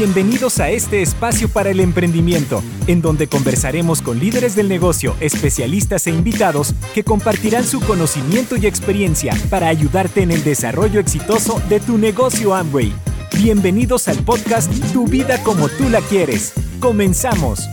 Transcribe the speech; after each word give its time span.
Bienvenidos 0.00 0.60
a 0.60 0.70
este 0.70 1.02
espacio 1.02 1.50
para 1.50 1.68
el 1.68 1.78
emprendimiento, 1.78 2.62
en 2.86 3.02
donde 3.02 3.26
conversaremos 3.26 4.00
con 4.00 4.18
líderes 4.18 4.56
del 4.56 4.66
negocio, 4.66 5.14
especialistas 5.20 6.06
e 6.06 6.10
invitados 6.10 6.74
que 6.94 7.04
compartirán 7.04 7.64
su 7.64 7.82
conocimiento 7.82 8.56
y 8.56 8.66
experiencia 8.66 9.34
para 9.50 9.68
ayudarte 9.68 10.22
en 10.22 10.30
el 10.30 10.42
desarrollo 10.42 11.00
exitoso 11.00 11.60
de 11.68 11.80
tu 11.80 11.98
negocio 11.98 12.54
Amway. 12.54 12.94
Bienvenidos 13.36 14.08
al 14.08 14.16
podcast 14.24 14.72
Tu 14.94 15.06
vida 15.06 15.42
como 15.42 15.68
tú 15.68 15.90
la 15.90 16.00
quieres. 16.00 16.54
Comenzamos. 16.80 17.68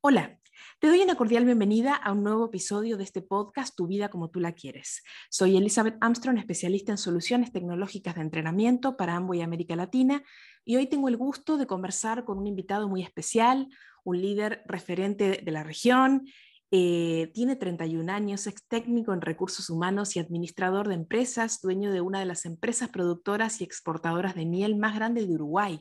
Hola. 0.00 0.33
Te 0.84 0.90
doy 0.90 1.00
una 1.00 1.14
cordial 1.14 1.46
bienvenida 1.46 1.94
a 1.94 2.12
un 2.12 2.22
nuevo 2.22 2.44
episodio 2.44 2.98
de 2.98 3.04
este 3.04 3.22
podcast 3.22 3.74
Tu 3.74 3.86
vida 3.86 4.10
como 4.10 4.28
tú 4.28 4.38
la 4.38 4.52
quieres. 4.52 5.02
Soy 5.30 5.56
Elizabeth 5.56 5.96
Armstrong, 6.02 6.36
especialista 6.36 6.92
en 6.92 6.98
soluciones 6.98 7.52
tecnológicas 7.52 8.16
de 8.16 8.20
entrenamiento 8.20 8.94
para 8.94 9.16
Amway 9.16 9.40
América 9.40 9.76
Latina, 9.76 10.22
y 10.62 10.76
hoy 10.76 10.86
tengo 10.86 11.08
el 11.08 11.16
gusto 11.16 11.56
de 11.56 11.66
conversar 11.66 12.26
con 12.26 12.36
un 12.36 12.46
invitado 12.46 12.86
muy 12.86 13.02
especial, 13.02 13.70
un 14.04 14.20
líder 14.20 14.62
referente 14.66 15.40
de 15.42 15.52
la 15.52 15.62
región. 15.62 16.26
Eh, 16.70 17.30
tiene 17.32 17.56
31 17.56 18.12
años, 18.12 18.46
es 18.46 18.56
técnico 18.68 19.14
en 19.14 19.22
recursos 19.22 19.70
humanos 19.70 20.16
y 20.16 20.18
administrador 20.18 20.88
de 20.88 20.96
empresas, 20.96 21.62
dueño 21.62 21.92
de 21.92 22.02
una 22.02 22.20
de 22.20 22.26
las 22.26 22.44
empresas 22.44 22.90
productoras 22.90 23.62
y 23.62 23.64
exportadoras 23.64 24.34
de 24.34 24.44
miel 24.44 24.76
más 24.76 24.94
grandes 24.94 25.28
de 25.28 25.34
Uruguay. 25.34 25.80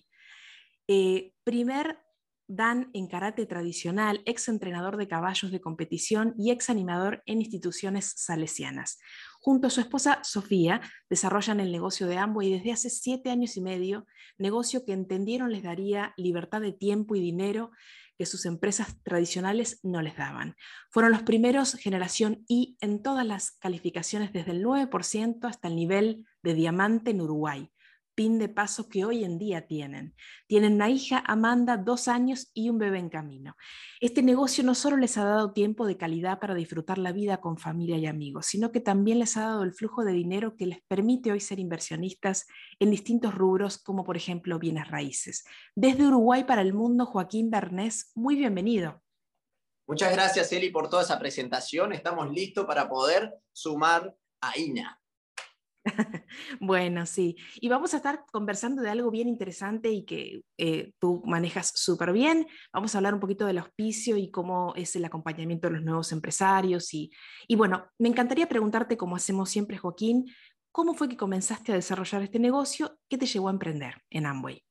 Eh, 0.87 1.33
primer 1.43 2.02
Dan 2.55 2.91
en 2.93 3.07
karate 3.07 3.47
tradicional, 3.47 4.21
ex 4.25 4.47
entrenador 4.47 4.97
de 4.97 5.07
caballos 5.07 5.49
de 5.49 5.59
competición 5.59 6.35
y 6.37 6.51
ex 6.51 6.69
animador 6.69 7.23
en 7.25 7.41
instituciones 7.41 8.13
salesianas. 8.15 8.99
Junto 9.39 9.65
a 9.65 9.69
su 9.71 9.81
esposa 9.81 10.19
Sofía, 10.21 10.79
desarrollan 11.09 11.59
el 11.59 11.71
negocio 11.71 12.05
de 12.05 12.17
Amway 12.17 12.51
desde 12.51 12.71
hace 12.71 12.91
siete 12.91 13.31
años 13.31 13.57
y 13.57 13.61
medio, 13.61 14.05
negocio 14.37 14.85
que 14.85 14.93
entendieron 14.93 15.51
les 15.51 15.63
daría 15.63 16.13
libertad 16.15 16.61
de 16.61 16.73
tiempo 16.73 17.15
y 17.15 17.21
dinero 17.21 17.71
que 18.19 18.27
sus 18.27 18.45
empresas 18.45 19.01
tradicionales 19.01 19.79
no 19.81 20.03
les 20.03 20.15
daban. 20.15 20.55
Fueron 20.91 21.11
los 21.11 21.23
primeros 21.23 21.73
generación 21.73 22.45
I 22.47 22.77
en 22.81 23.01
todas 23.01 23.25
las 23.25 23.53
calificaciones 23.53 24.31
desde 24.31 24.51
el 24.51 24.63
9% 24.63 25.39
hasta 25.49 25.69
el 25.69 25.75
nivel 25.75 26.27
de 26.43 26.53
diamante 26.53 27.09
en 27.09 27.21
Uruguay 27.21 27.71
pin 28.15 28.39
de 28.39 28.49
paso 28.49 28.89
que 28.89 29.05
hoy 29.05 29.23
en 29.23 29.37
día 29.37 29.67
tienen. 29.67 30.15
Tienen 30.47 30.73
una 30.73 30.89
hija, 30.89 31.23
Amanda, 31.25 31.77
dos 31.77 32.07
años 32.07 32.49
y 32.53 32.69
un 32.69 32.77
bebé 32.77 32.99
en 32.99 33.09
camino. 33.09 33.55
Este 33.99 34.21
negocio 34.21 34.63
no 34.63 34.75
solo 34.75 34.97
les 34.97 35.17
ha 35.17 35.25
dado 35.25 35.53
tiempo 35.53 35.85
de 35.85 35.97
calidad 35.97 36.39
para 36.39 36.55
disfrutar 36.55 36.97
la 36.97 37.11
vida 37.11 37.41
con 37.41 37.57
familia 37.57 37.97
y 37.97 38.05
amigos, 38.05 38.47
sino 38.47 38.71
que 38.71 38.79
también 38.79 39.19
les 39.19 39.37
ha 39.37 39.41
dado 39.41 39.63
el 39.63 39.73
flujo 39.73 40.03
de 40.03 40.13
dinero 40.13 40.55
que 40.55 40.67
les 40.67 40.81
permite 40.87 41.31
hoy 41.31 41.39
ser 41.39 41.59
inversionistas 41.59 42.45
en 42.79 42.91
distintos 42.91 43.33
rubros, 43.33 43.77
como 43.77 44.03
por 44.03 44.17
ejemplo 44.17 44.59
bienes 44.59 44.87
raíces. 44.89 45.43
Desde 45.75 46.07
Uruguay 46.07 46.43
para 46.43 46.61
el 46.61 46.73
mundo, 46.73 47.05
Joaquín 47.05 47.49
Bernés, 47.49 48.11
muy 48.15 48.35
bienvenido. 48.35 49.01
Muchas 49.85 50.13
gracias, 50.13 50.51
Eli, 50.53 50.69
por 50.69 50.89
toda 50.89 51.03
esa 51.03 51.19
presentación. 51.19 51.91
Estamos 51.91 52.31
listos 52.31 52.65
para 52.65 52.87
poder 52.87 53.33
sumar 53.51 54.15
a 54.39 54.57
INA. 54.57 55.02
bueno, 56.59 57.05
sí. 57.05 57.35
Y 57.55 57.69
vamos 57.69 57.93
a 57.93 57.97
estar 57.97 58.25
conversando 58.31 58.81
de 58.81 58.89
algo 58.89 59.11
bien 59.11 59.27
interesante 59.27 59.89
y 59.89 60.05
que 60.05 60.41
eh, 60.57 60.93
tú 60.99 61.21
manejas 61.25 61.71
súper 61.75 62.13
bien. 62.13 62.47
Vamos 62.71 62.95
a 62.95 62.97
hablar 62.99 63.13
un 63.13 63.19
poquito 63.19 63.45
del 63.45 63.57
auspicio 63.57 64.17
y 64.17 64.31
cómo 64.31 64.73
es 64.75 64.95
el 64.95 65.05
acompañamiento 65.05 65.67
de 65.67 65.75
los 65.75 65.83
nuevos 65.83 66.11
empresarios. 66.11 66.93
Y, 66.93 67.11
y 67.47 67.55
bueno, 67.55 67.87
me 67.99 68.09
encantaría 68.09 68.47
preguntarte, 68.47 68.97
como 68.97 69.15
hacemos 69.15 69.49
siempre, 69.49 69.77
Joaquín, 69.77 70.25
¿cómo 70.71 70.93
fue 70.93 71.09
que 71.09 71.17
comenzaste 71.17 71.71
a 71.71 71.75
desarrollar 71.75 72.23
este 72.23 72.39
negocio? 72.39 72.97
¿Qué 73.09 73.17
te 73.17 73.25
llevó 73.25 73.49
a 73.49 73.51
emprender 73.51 73.95
en 74.09 74.25
Amway? 74.25 74.63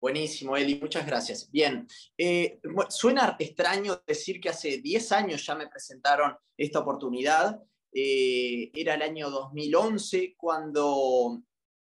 Buenísimo, 0.00 0.54
Eli, 0.54 0.78
muchas 0.78 1.06
gracias. 1.06 1.50
Bien, 1.50 1.86
eh, 2.18 2.60
suena 2.90 3.36
extraño 3.38 4.02
decir 4.06 4.38
que 4.38 4.50
hace 4.50 4.78
10 4.82 5.12
años 5.12 5.46
ya 5.46 5.54
me 5.54 5.66
presentaron 5.66 6.36
esta 6.58 6.80
oportunidad 6.80 7.58
eh, 7.96 8.72
era 8.74 8.94
el 8.94 9.02
año 9.02 9.30
2011 9.30 10.34
cuando 10.36 11.40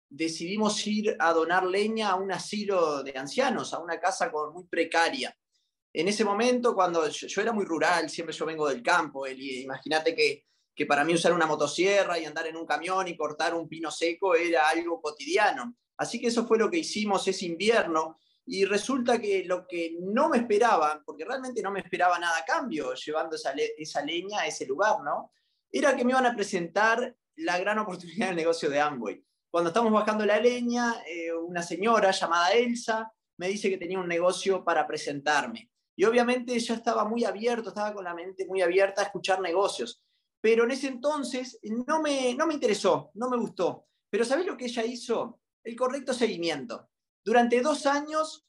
decidimos 0.09 0.85
ir 0.89 1.17
a 1.17 1.33
donar 1.33 1.65
leña 1.65 2.11
a 2.11 2.17
un 2.17 2.33
asilo 2.33 3.05
de 3.05 3.17
ancianos, 3.17 3.73
a 3.73 3.79
una 3.79 4.01
casa 4.01 4.31
muy 4.53 4.65
precaria. 4.65 5.35
En 5.93 6.09
ese 6.09 6.25
momento, 6.25 6.75
cuando 6.75 7.09
yo, 7.09 7.41
era 7.41 7.53
muy 7.53 7.65
rural, 7.65 8.11
siempre 8.11 8.35
yo 8.35 8.45
vengo 8.45 8.69
del 8.69 8.83
campo, 8.83 9.29
imagínate 9.29 10.15
que, 10.15 10.47
que 10.75 10.87
para 10.87 11.05
mí 11.05 11.15
usar 11.15 11.33
una 11.33 11.47
motosierra 11.47 12.19
y 12.19 12.25
andar 12.25 12.49
en 12.49 12.57
un 12.57 12.67
camión 12.67 13.07
y 13.07 13.17
cortar 13.17 13.55
un 13.55 13.69
pino 13.69 13.91
seco 13.91 14.35
era 14.35 14.69
algo 14.69 15.01
cotidiano. 15.01 15.77
Así 15.99 16.21
que 16.21 16.27
eso 16.27 16.47
fue 16.47 16.59
lo 16.59 16.69
que 16.69 16.79
hicimos 16.79 17.29
ese 17.29 17.47
invierno 17.47 18.19
y 18.45 18.65
resulta 18.65 19.21
que 19.21 19.45
lo 19.45 19.69
que 19.69 19.97
no 20.01 20.29
me 20.29 20.39
esperaba, 20.39 21.01
porque 21.07 21.25
realmente 21.25 21.63
no 21.63 21.71
me 21.71 21.79
esperaba 21.79 22.19
nada 22.19 22.39
a 22.39 22.45
cambio 22.45 22.93
llevando 22.95 23.37
esa, 23.37 23.55
esa 23.79 24.05
leña 24.05 24.41
a 24.41 24.47
ese 24.49 24.67
lugar, 24.67 24.97
¿no? 25.05 25.31
Era 25.73 25.97
que 25.97 26.05
me 26.05 26.13
iban 26.13 26.27
a 26.27 26.35
presentar 26.35 27.17
la 27.37 27.59
gran 27.59 27.79
oportunidad 27.79 28.29
del 28.29 28.37
negocio 28.37 28.69
de 28.69 28.81
Amway. 28.81 29.25
Cuando 29.51 29.69
estamos 29.69 29.93
bajando 29.93 30.25
la 30.27 30.39
leña, 30.39 31.03
eh, 31.07 31.33
una 31.33 31.63
señora 31.63 32.11
llamada 32.11 32.53
Elsa 32.53 33.13
me 33.39 33.49
dice 33.49 33.71
que 33.71 33.79
tenía 33.79 33.99
un 33.99 34.09
negocio 34.09 34.63
para 34.65 34.87
presentarme. 34.87 35.71
Y 35.97 36.05
obviamente 36.05 36.59
yo 36.59 36.75
estaba 36.75 37.05
muy 37.05 37.25
abierto, 37.25 37.71
estaba 37.71 37.93
con 37.93 38.05
la 38.05 38.15
mente 38.15 38.47
muy 38.47 38.63
abierta 38.63 39.03
a 39.03 39.05
escuchar 39.07 39.41
negocios. 39.41 40.03
Pero 40.41 40.65
en 40.65 40.73
ese 40.73 40.89
entonces 40.89 41.59
no 41.63 42.01
me, 42.01 42.35
no 42.35 42.47
me 42.47 42.55
interesó, 42.55 43.11
no 43.15 43.29
me 43.29 43.37
gustó. 43.37 43.87
Pero 44.11 44.25
¿sabés 44.25 44.47
lo 44.47 44.57
que 44.57 44.67
ella 44.67 44.85
hizo? 44.85 45.41
El 45.65 45.77
correcto 45.77 46.13
seguimiento. 46.13 46.91
Durante 47.25 47.61
dos 47.61 47.87
años, 47.87 48.45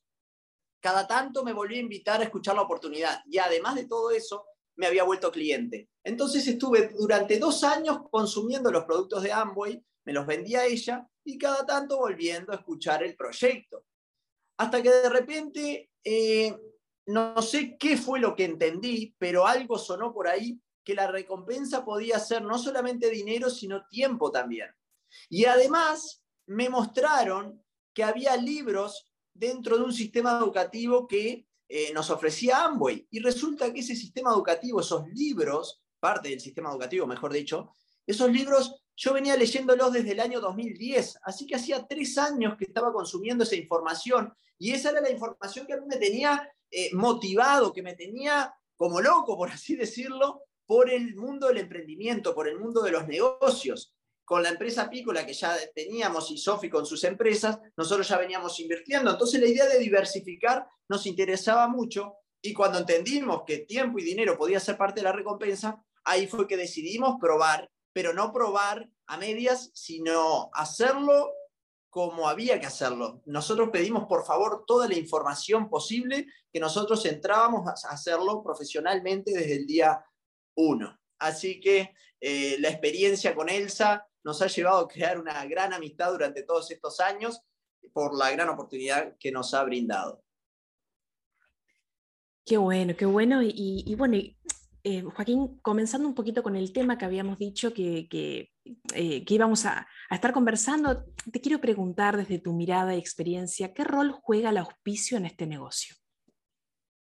cada 0.81 1.07
tanto 1.07 1.43
me 1.43 1.53
volví 1.53 1.77
a 1.77 1.81
invitar 1.81 2.19
a 2.21 2.23
escuchar 2.23 2.55
la 2.55 2.63
oportunidad. 2.63 3.21
Y 3.27 3.37
además 3.37 3.75
de 3.75 3.85
todo 3.85 4.11
eso, 4.11 4.45
me 4.75 4.87
había 4.87 5.03
vuelto 5.03 5.31
cliente. 5.31 5.89
Entonces 6.03 6.47
estuve 6.47 6.89
durante 6.97 7.39
dos 7.39 7.63
años 7.63 7.99
consumiendo 8.09 8.71
los 8.71 8.85
productos 8.85 9.23
de 9.23 9.31
Amway, 9.31 9.83
me 10.05 10.13
los 10.13 10.25
vendía 10.25 10.65
ella 10.65 11.07
y 11.23 11.37
cada 11.37 11.65
tanto 11.65 11.97
volviendo 11.97 12.51
a 12.51 12.57
escuchar 12.57 13.03
el 13.03 13.15
proyecto. 13.15 13.85
Hasta 14.57 14.81
que 14.81 14.89
de 14.89 15.09
repente, 15.09 15.91
eh, 16.03 16.55
no 17.07 17.41
sé 17.41 17.77
qué 17.77 17.97
fue 17.97 18.19
lo 18.19 18.35
que 18.35 18.45
entendí, 18.45 19.15
pero 19.17 19.47
algo 19.47 19.77
sonó 19.77 20.13
por 20.13 20.27
ahí 20.27 20.59
que 20.83 20.93
la 20.93 21.07
recompensa 21.07 21.85
podía 21.85 22.19
ser 22.19 22.43
no 22.43 22.57
solamente 22.57 23.09
dinero, 23.09 23.49
sino 23.49 23.87
tiempo 23.87 24.31
también. 24.31 24.69
Y 25.29 25.45
además 25.45 26.23
me 26.45 26.69
mostraron 26.69 27.63
que 27.93 28.03
había 28.03 28.35
libros 28.35 29.09
dentro 29.33 29.77
de 29.77 29.83
un 29.83 29.93
sistema 29.93 30.37
educativo 30.37 31.07
que 31.07 31.47
eh, 31.75 31.91
nos 31.91 32.11
ofrecía 32.11 32.65
Amway. 32.65 33.07
Y 33.09 33.19
resulta 33.19 33.73
que 33.73 33.79
ese 33.79 33.95
sistema 33.95 34.31
educativo, 34.31 34.79
esos 34.79 35.07
libros, 35.07 35.81
parte 35.99 36.29
del 36.29 36.39
sistema 36.39 36.69
educativo, 36.69 37.07
mejor 37.07 37.33
dicho, 37.33 37.75
esos 38.05 38.29
libros 38.31 38.83
yo 38.95 39.11
venía 39.11 39.35
leyéndolos 39.35 39.91
desde 39.91 40.11
el 40.11 40.19
año 40.19 40.39
2010, 40.39 41.21
así 41.23 41.47
que 41.47 41.55
hacía 41.55 41.87
tres 41.87 42.15
años 42.19 42.57
que 42.59 42.65
estaba 42.65 42.93
consumiendo 42.93 43.43
esa 43.43 43.55
información 43.55 44.31
y 44.59 44.69
esa 44.69 44.91
era 44.91 45.01
la 45.01 45.09
información 45.09 45.65
que 45.65 45.73
a 45.73 45.77
mí 45.77 45.87
me 45.87 45.97
tenía 45.97 46.47
eh, 46.69 46.91
motivado, 46.93 47.73
que 47.73 47.81
me 47.81 47.95
tenía 47.95 48.53
como 48.75 49.01
loco, 49.01 49.35
por 49.35 49.49
así 49.49 49.75
decirlo, 49.75 50.43
por 50.67 50.91
el 50.91 51.15
mundo 51.15 51.47
del 51.47 51.57
emprendimiento, 51.57 52.35
por 52.35 52.47
el 52.47 52.59
mundo 52.59 52.83
de 52.83 52.91
los 52.91 53.07
negocios 53.07 53.95
con 54.25 54.41
la 54.41 54.49
empresa 54.49 54.89
Pícola 54.89 55.25
que 55.25 55.33
ya 55.33 55.55
teníamos 55.75 56.31
y 56.31 56.37
Sofi 56.37 56.69
con 56.69 56.85
sus 56.85 57.03
empresas, 57.03 57.59
nosotros 57.75 58.07
ya 58.07 58.17
veníamos 58.17 58.59
invirtiendo. 58.59 59.11
Entonces 59.11 59.39
la 59.39 59.47
idea 59.47 59.67
de 59.67 59.79
diversificar 59.79 60.65
nos 60.87 61.05
interesaba 61.05 61.67
mucho 61.67 62.15
y 62.41 62.53
cuando 62.53 62.79
entendimos 62.79 63.43
que 63.45 63.59
tiempo 63.59 63.99
y 63.99 64.03
dinero 64.03 64.37
podía 64.37 64.59
ser 64.59 64.77
parte 64.77 65.01
de 65.01 65.05
la 65.05 65.11
recompensa, 65.11 65.83
ahí 66.03 66.27
fue 66.27 66.47
que 66.47 66.57
decidimos 66.57 67.15
probar, 67.19 67.69
pero 67.93 68.13
no 68.13 68.31
probar 68.31 68.89
a 69.07 69.17
medias, 69.17 69.71
sino 69.73 70.49
hacerlo 70.53 71.31
como 71.89 72.27
había 72.27 72.59
que 72.59 72.65
hacerlo. 72.65 73.21
Nosotros 73.25 73.69
pedimos, 73.71 74.07
por 74.07 74.25
favor, 74.25 74.63
toda 74.65 74.87
la 74.87 74.97
información 74.97 75.69
posible, 75.69 76.25
que 76.51 76.59
nosotros 76.59 77.05
entrábamos 77.05 77.67
a 77.67 77.89
hacerlo 77.89 78.41
profesionalmente 78.43 79.31
desde 79.31 79.57
el 79.57 79.67
día 79.67 80.03
uno. 80.55 80.99
Así 81.19 81.59
que 81.59 81.93
eh, 82.19 82.57
la 82.59 82.69
experiencia 82.69 83.35
con 83.35 83.47
Elsa 83.47 84.07
nos 84.23 84.41
ha 84.41 84.47
llevado 84.47 84.79
a 84.79 84.87
crear 84.87 85.19
una 85.19 85.45
gran 85.45 85.73
amistad 85.73 86.11
durante 86.11 86.43
todos 86.43 86.69
estos 86.71 86.99
años 86.99 87.41
por 87.91 88.17
la 88.17 88.31
gran 88.31 88.49
oportunidad 88.49 89.15
que 89.19 89.31
nos 89.31 89.53
ha 89.53 89.63
brindado. 89.63 90.23
Qué 92.45 92.57
bueno, 92.57 92.95
qué 92.95 93.05
bueno. 93.05 93.41
Y, 93.41 93.95
bueno, 93.95 94.17
eh, 94.83 95.01
Joaquín, 95.01 95.59
comenzando 95.61 96.07
un 96.07 96.15
poquito 96.15 96.43
con 96.43 96.55
el 96.55 96.73
tema 96.73 96.97
que 96.97 97.05
habíamos 97.05 97.37
dicho 97.37 97.73
que, 97.73 98.07
que, 98.09 98.51
eh, 98.93 99.25
íbamos 99.27 99.65
a, 99.65 99.87
a, 100.09 100.15
estar 100.15 100.33
conversando, 100.33 101.05
te 101.31 101.39
quiero 101.39 101.61
preguntar 101.61 102.17
desde 102.17 102.39
tu 102.39 102.53
mirada 102.53 102.95
y 102.95 102.99
experiencia, 102.99 103.73
¿qué 103.73 103.83
rol 103.83 104.11
juega 104.11 104.49
el 104.49 104.57
auspicio 104.57 105.17
en 105.17 105.25
este 105.25 105.45
negocio? 105.47 105.95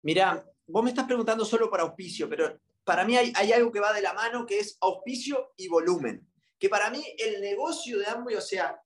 Mira, 0.04 0.46
vos 0.68 0.84
me 0.84 0.90
estás 0.90 1.06
preguntando 1.06 1.44
solo 1.44 1.70
por 1.70 1.82
auspicio, 1.82 2.30
pero 2.30 2.60
para 2.86 3.04
mí 3.04 3.18
hay, 3.18 3.34
hay 3.36 3.52
algo 3.52 3.72
que 3.72 3.80
va 3.80 3.92
de 3.92 4.02
la 4.02 4.14
mano 4.14 4.46
que 4.46 4.60
es 4.60 4.78
auspicio 4.80 5.54
y 5.58 5.68
volumen. 5.68 6.26
Que 6.60 6.70
para 6.70 6.90
mí 6.90 7.04
el 7.18 7.42
negocio 7.42 8.00
de 8.00 8.08
Amway, 8.08 8.36
o 8.36 8.42
sea, 8.42 8.82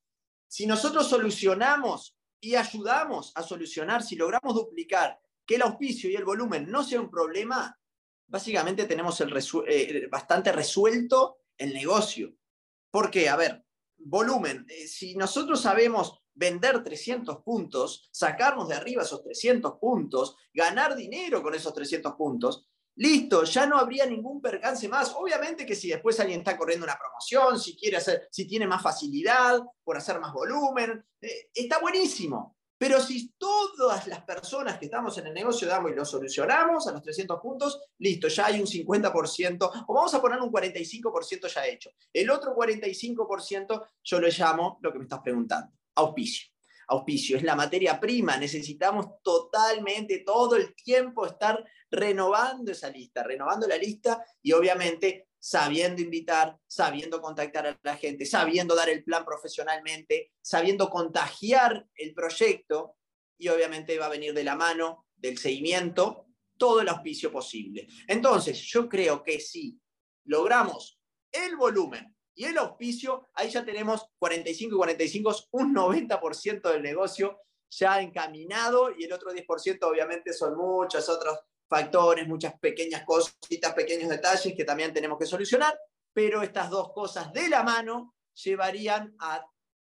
si 0.47 0.65
nosotros 0.65 1.07
solucionamos 1.07 2.15
y 2.39 2.55
ayudamos 2.55 3.31
a 3.35 3.43
solucionar, 3.43 4.03
si 4.03 4.15
logramos 4.15 4.55
duplicar 4.55 5.19
que 5.45 5.55
el 5.55 5.61
auspicio 5.61 6.09
y 6.09 6.15
el 6.15 6.25
volumen 6.25 6.69
no 6.69 6.83
sea 6.83 7.01
un 7.01 7.09
problema, 7.09 7.77
básicamente 8.27 8.85
tenemos 8.85 9.19
el 9.21 9.33
eh, 9.67 10.07
bastante 10.09 10.51
resuelto 10.51 11.39
el 11.57 11.73
negocio. 11.73 12.33
¿Por 12.91 13.11
qué? 13.11 13.29
A 13.29 13.35
ver, 13.35 13.63
volumen. 13.97 14.65
Eh, 14.69 14.87
si 14.87 15.15
nosotros 15.15 15.61
sabemos 15.61 16.19
vender 16.33 16.83
300 16.83 17.43
puntos, 17.43 18.09
sacarnos 18.11 18.69
de 18.69 18.75
arriba 18.75 19.03
esos 19.03 19.23
300 19.23 19.73
puntos, 19.79 20.35
ganar 20.53 20.95
dinero 20.95 21.43
con 21.43 21.53
esos 21.53 21.73
300 21.73 22.13
puntos, 22.13 22.65
listo, 22.99 23.43
ya 23.45 23.65
no 23.65 23.77
habría 23.77 24.05
ningún 24.05 24.41
percance 24.41 24.87
más. 24.87 25.13
Obviamente 25.15 25.65
que 25.65 25.75
si 25.75 25.89
después 25.89 26.19
alguien 26.19 26.39
está 26.39 26.57
corriendo 26.57 26.85
una 26.85 26.97
promoción, 26.97 27.59
si 27.59 27.75
quiere 27.75 27.97
hacer, 27.97 28.27
si 28.29 28.45
tiene 28.45 28.67
más 28.67 28.81
facilidad 28.81 29.61
por 29.83 29.97
hacer 29.97 30.19
más 30.19 30.33
volumen, 30.33 31.03
eh, 31.21 31.49
está 31.53 31.79
buenísimo. 31.79 32.57
Pero 32.77 33.01
si 33.01 33.33
todas 33.37 34.07
las 34.07 34.23
personas 34.23 34.77
que 34.79 34.85
estamos 34.85 35.17
en 35.17 35.27
el 35.27 35.33
negocio 35.33 35.67
damos 35.67 35.91
y 35.91 35.95
lo 35.95 36.05
solucionamos 36.05 36.87
a 36.87 36.93
los 36.93 37.01
300 37.01 37.39
puntos, 37.41 37.81
listo, 37.97 38.29
ya 38.29 38.45
hay 38.45 38.59
un 38.59 38.67
50%, 38.67 39.85
o 39.87 39.93
vamos 39.93 40.13
a 40.13 40.21
poner 40.21 40.39
un 40.39 40.49
45% 40.49 41.47
ya 41.53 41.67
hecho. 41.67 41.91
El 42.13 42.29
otro 42.29 42.55
45% 42.55 43.87
yo 44.03 44.19
lo 44.21 44.27
llamo 44.29 44.77
lo 44.81 44.91
que 44.93 44.97
me 44.97 45.03
estás 45.03 45.19
preguntando, 45.19 45.73
auspicio. 45.95 46.49
Auspicio 46.89 47.37
es 47.37 47.43
la 47.43 47.55
materia 47.55 47.99
prima, 47.99 48.35
necesitamos 48.37 49.21
totalmente 49.21 50.23
todo 50.25 50.55
el 50.55 50.73
tiempo 50.75 51.25
estar 51.25 51.63
renovando 51.91 52.71
esa 52.71 52.89
lista, 52.89 53.23
renovando 53.23 53.67
la 53.67 53.77
lista 53.77 54.23
y 54.41 54.53
obviamente 54.53 55.27
sabiendo 55.39 56.01
invitar, 56.01 56.57
sabiendo 56.67 57.21
contactar 57.21 57.67
a 57.67 57.79
la 57.83 57.95
gente, 57.95 58.25
sabiendo 58.25 58.75
dar 58.75 58.89
el 58.89 59.03
plan 59.03 59.23
profesionalmente, 59.23 60.31
sabiendo 60.41 60.89
contagiar 60.89 61.87
el 61.95 62.13
proyecto 62.13 62.97
y 63.37 63.47
obviamente 63.47 63.97
va 63.97 64.07
a 64.07 64.09
venir 64.09 64.33
de 64.33 64.43
la 64.43 64.55
mano 64.55 65.05
del 65.15 65.37
seguimiento 65.37 66.25
todo 66.57 66.81
el 66.81 66.89
auspicio 66.89 67.31
posible. 67.31 67.87
Entonces, 68.07 68.59
yo 68.61 68.89
creo 68.89 69.23
que 69.23 69.39
si 69.39 69.79
logramos 70.25 70.99
el 71.31 71.55
volumen 71.55 72.15
y 72.39 72.45
el 72.45 72.57
auspicio, 72.57 73.27
ahí 73.33 73.49
ya 73.49 73.65
tenemos 73.65 74.07
45 74.17 74.73
y 74.73 74.77
45, 74.77 75.35
un 75.51 75.75
90% 75.75 76.71
del 76.71 76.81
negocio 76.81 77.41
ya 77.69 77.99
encaminado 77.99 78.95
y 78.97 79.03
el 79.03 79.11
otro 79.11 79.33
10% 79.33 79.77
obviamente 79.81 80.31
son 80.31 80.55
muchos 80.55 81.09
otros 81.09 81.37
factores, 81.67 82.25
muchas 82.29 82.57
pequeñas 82.57 83.03
cositas, 83.03 83.73
pequeños 83.73 84.07
detalles 84.07 84.55
que 84.55 84.63
también 84.63 84.93
tenemos 84.93 85.19
que 85.19 85.25
solucionar, 85.25 85.77
pero 86.13 86.41
estas 86.41 86.69
dos 86.69 86.93
cosas 86.93 87.33
de 87.33 87.49
la 87.49 87.61
mano 87.63 88.15
llevarían 88.41 89.13
a 89.19 89.45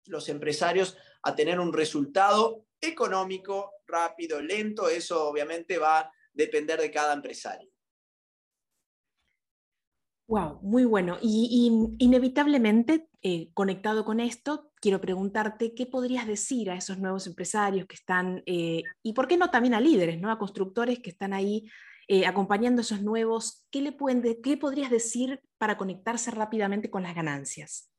los 0.06 0.30
empresarios 0.30 0.96
a 1.22 1.34
tener 1.34 1.60
un 1.60 1.74
resultado 1.74 2.64
económico 2.80 3.70
rápido, 3.86 4.40
lento, 4.40 4.88
eso 4.88 5.28
obviamente 5.28 5.76
va 5.76 5.98
a 5.98 6.12
depender 6.32 6.80
de 6.80 6.90
cada 6.90 7.12
empresario. 7.12 7.69
Wow, 10.30 10.60
muy 10.62 10.84
bueno. 10.84 11.18
Y, 11.20 11.96
inevitablemente, 11.98 13.08
eh, 13.20 13.50
conectado 13.52 14.04
con 14.04 14.20
esto, 14.20 14.70
quiero 14.76 15.00
preguntarte 15.00 15.74
qué 15.74 15.86
podrías 15.86 16.24
decir 16.24 16.70
a 16.70 16.76
esos 16.76 16.98
nuevos 16.98 17.26
empresarios 17.26 17.88
que 17.88 17.96
están, 17.96 18.44
eh, 18.46 18.84
y 19.02 19.12
por 19.12 19.26
qué 19.26 19.36
no 19.36 19.50
también 19.50 19.74
a 19.74 19.80
líderes, 19.80 20.20
¿no? 20.20 20.30
a 20.30 20.38
constructores 20.38 21.00
que 21.00 21.10
están 21.10 21.32
ahí 21.32 21.68
eh, 22.06 22.26
acompañando 22.26 22.80
a 22.80 22.84
esos 22.84 23.02
nuevos. 23.02 23.66
¿Qué, 23.72 23.82
le 23.82 23.90
pueden 23.90 24.22
¿Qué 24.40 24.56
podrías 24.56 24.88
decir 24.88 25.42
para 25.58 25.76
conectarse 25.76 26.30
rápidamente 26.30 26.90
con 26.90 27.02
las 27.02 27.16
ganancias? 27.16 27.90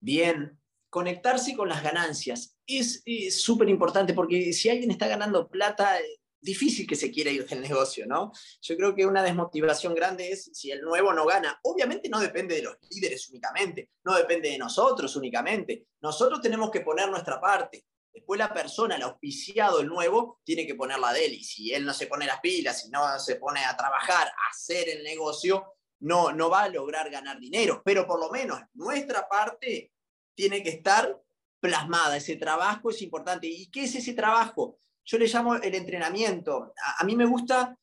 Bien, 0.00 0.58
conectarse 0.90 1.54
con 1.54 1.68
las 1.68 1.84
ganancias 1.84 2.58
es 2.66 3.04
súper 3.40 3.68
importante 3.68 4.12
porque 4.12 4.52
si 4.52 4.70
alguien 4.70 4.90
está 4.90 5.06
ganando 5.06 5.48
plata, 5.48 5.98
difícil 6.40 6.86
que 6.86 6.96
se 6.96 7.10
quiera 7.10 7.30
ir 7.30 7.46
del 7.46 7.60
negocio, 7.60 8.06
¿no? 8.06 8.32
Yo 8.60 8.76
creo 8.76 8.94
que 8.94 9.06
una 9.06 9.22
desmotivación 9.22 9.94
grande 9.94 10.30
es 10.30 10.50
si 10.52 10.70
el 10.70 10.80
nuevo 10.82 11.12
no 11.12 11.26
gana. 11.26 11.58
Obviamente 11.62 12.08
no 12.08 12.20
depende 12.20 12.54
de 12.54 12.62
los 12.62 12.76
líderes 12.90 13.28
únicamente, 13.28 13.90
no 14.04 14.16
depende 14.16 14.50
de 14.50 14.58
nosotros 14.58 15.14
únicamente. 15.16 15.86
Nosotros 16.00 16.40
tenemos 16.40 16.70
que 16.70 16.80
poner 16.80 17.08
nuestra 17.08 17.40
parte. 17.40 17.86
Después 18.12 18.38
la 18.38 18.52
persona, 18.52 18.96
el 18.96 19.02
auspiciado, 19.02 19.80
el 19.80 19.86
nuevo, 19.86 20.40
tiene 20.44 20.66
que 20.66 20.74
poner 20.74 20.98
la 20.98 21.12
de 21.12 21.26
él. 21.26 21.34
Y 21.34 21.44
si 21.44 21.72
él 21.72 21.84
no 21.84 21.94
se 21.94 22.06
pone 22.06 22.26
las 22.26 22.40
pilas, 22.40 22.82
si 22.82 22.90
no 22.90 23.18
se 23.18 23.36
pone 23.36 23.64
a 23.64 23.76
trabajar, 23.76 24.26
a 24.26 24.50
hacer 24.50 24.88
el 24.88 25.04
negocio, 25.04 25.74
no, 26.00 26.32
no 26.32 26.50
va 26.50 26.62
a 26.62 26.68
lograr 26.68 27.10
ganar 27.10 27.38
dinero. 27.38 27.82
Pero 27.84 28.06
por 28.06 28.18
lo 28.18 28.30
menos 28.30 28.60
nuestra 28.74 29.28
parte 29.28 29.92
tiene 30.34 30.62
que 30.62 30.70
estar 30.70 31.20
plasmada. 31.60 32.16
Ese 32.16 32.36
trabajo 32.36 32.90
es 32.90 33.02
importante. 33.02 33.46
¿Y 33.46 33.70
qué 33.70 33.84
es 33.84 33.94
ese 33.94 34.14
trabajo? 34.14 34.78
Yo 35.08 35.18
le 35.18 35.26
llamo 35.26 35.54
el 35.54 35.74
entrenamiento. 35.74 36.74
A, 36.98 37.02
mí 37.04 37.16
me 37.16 37.24
gusta, 37.24 37.74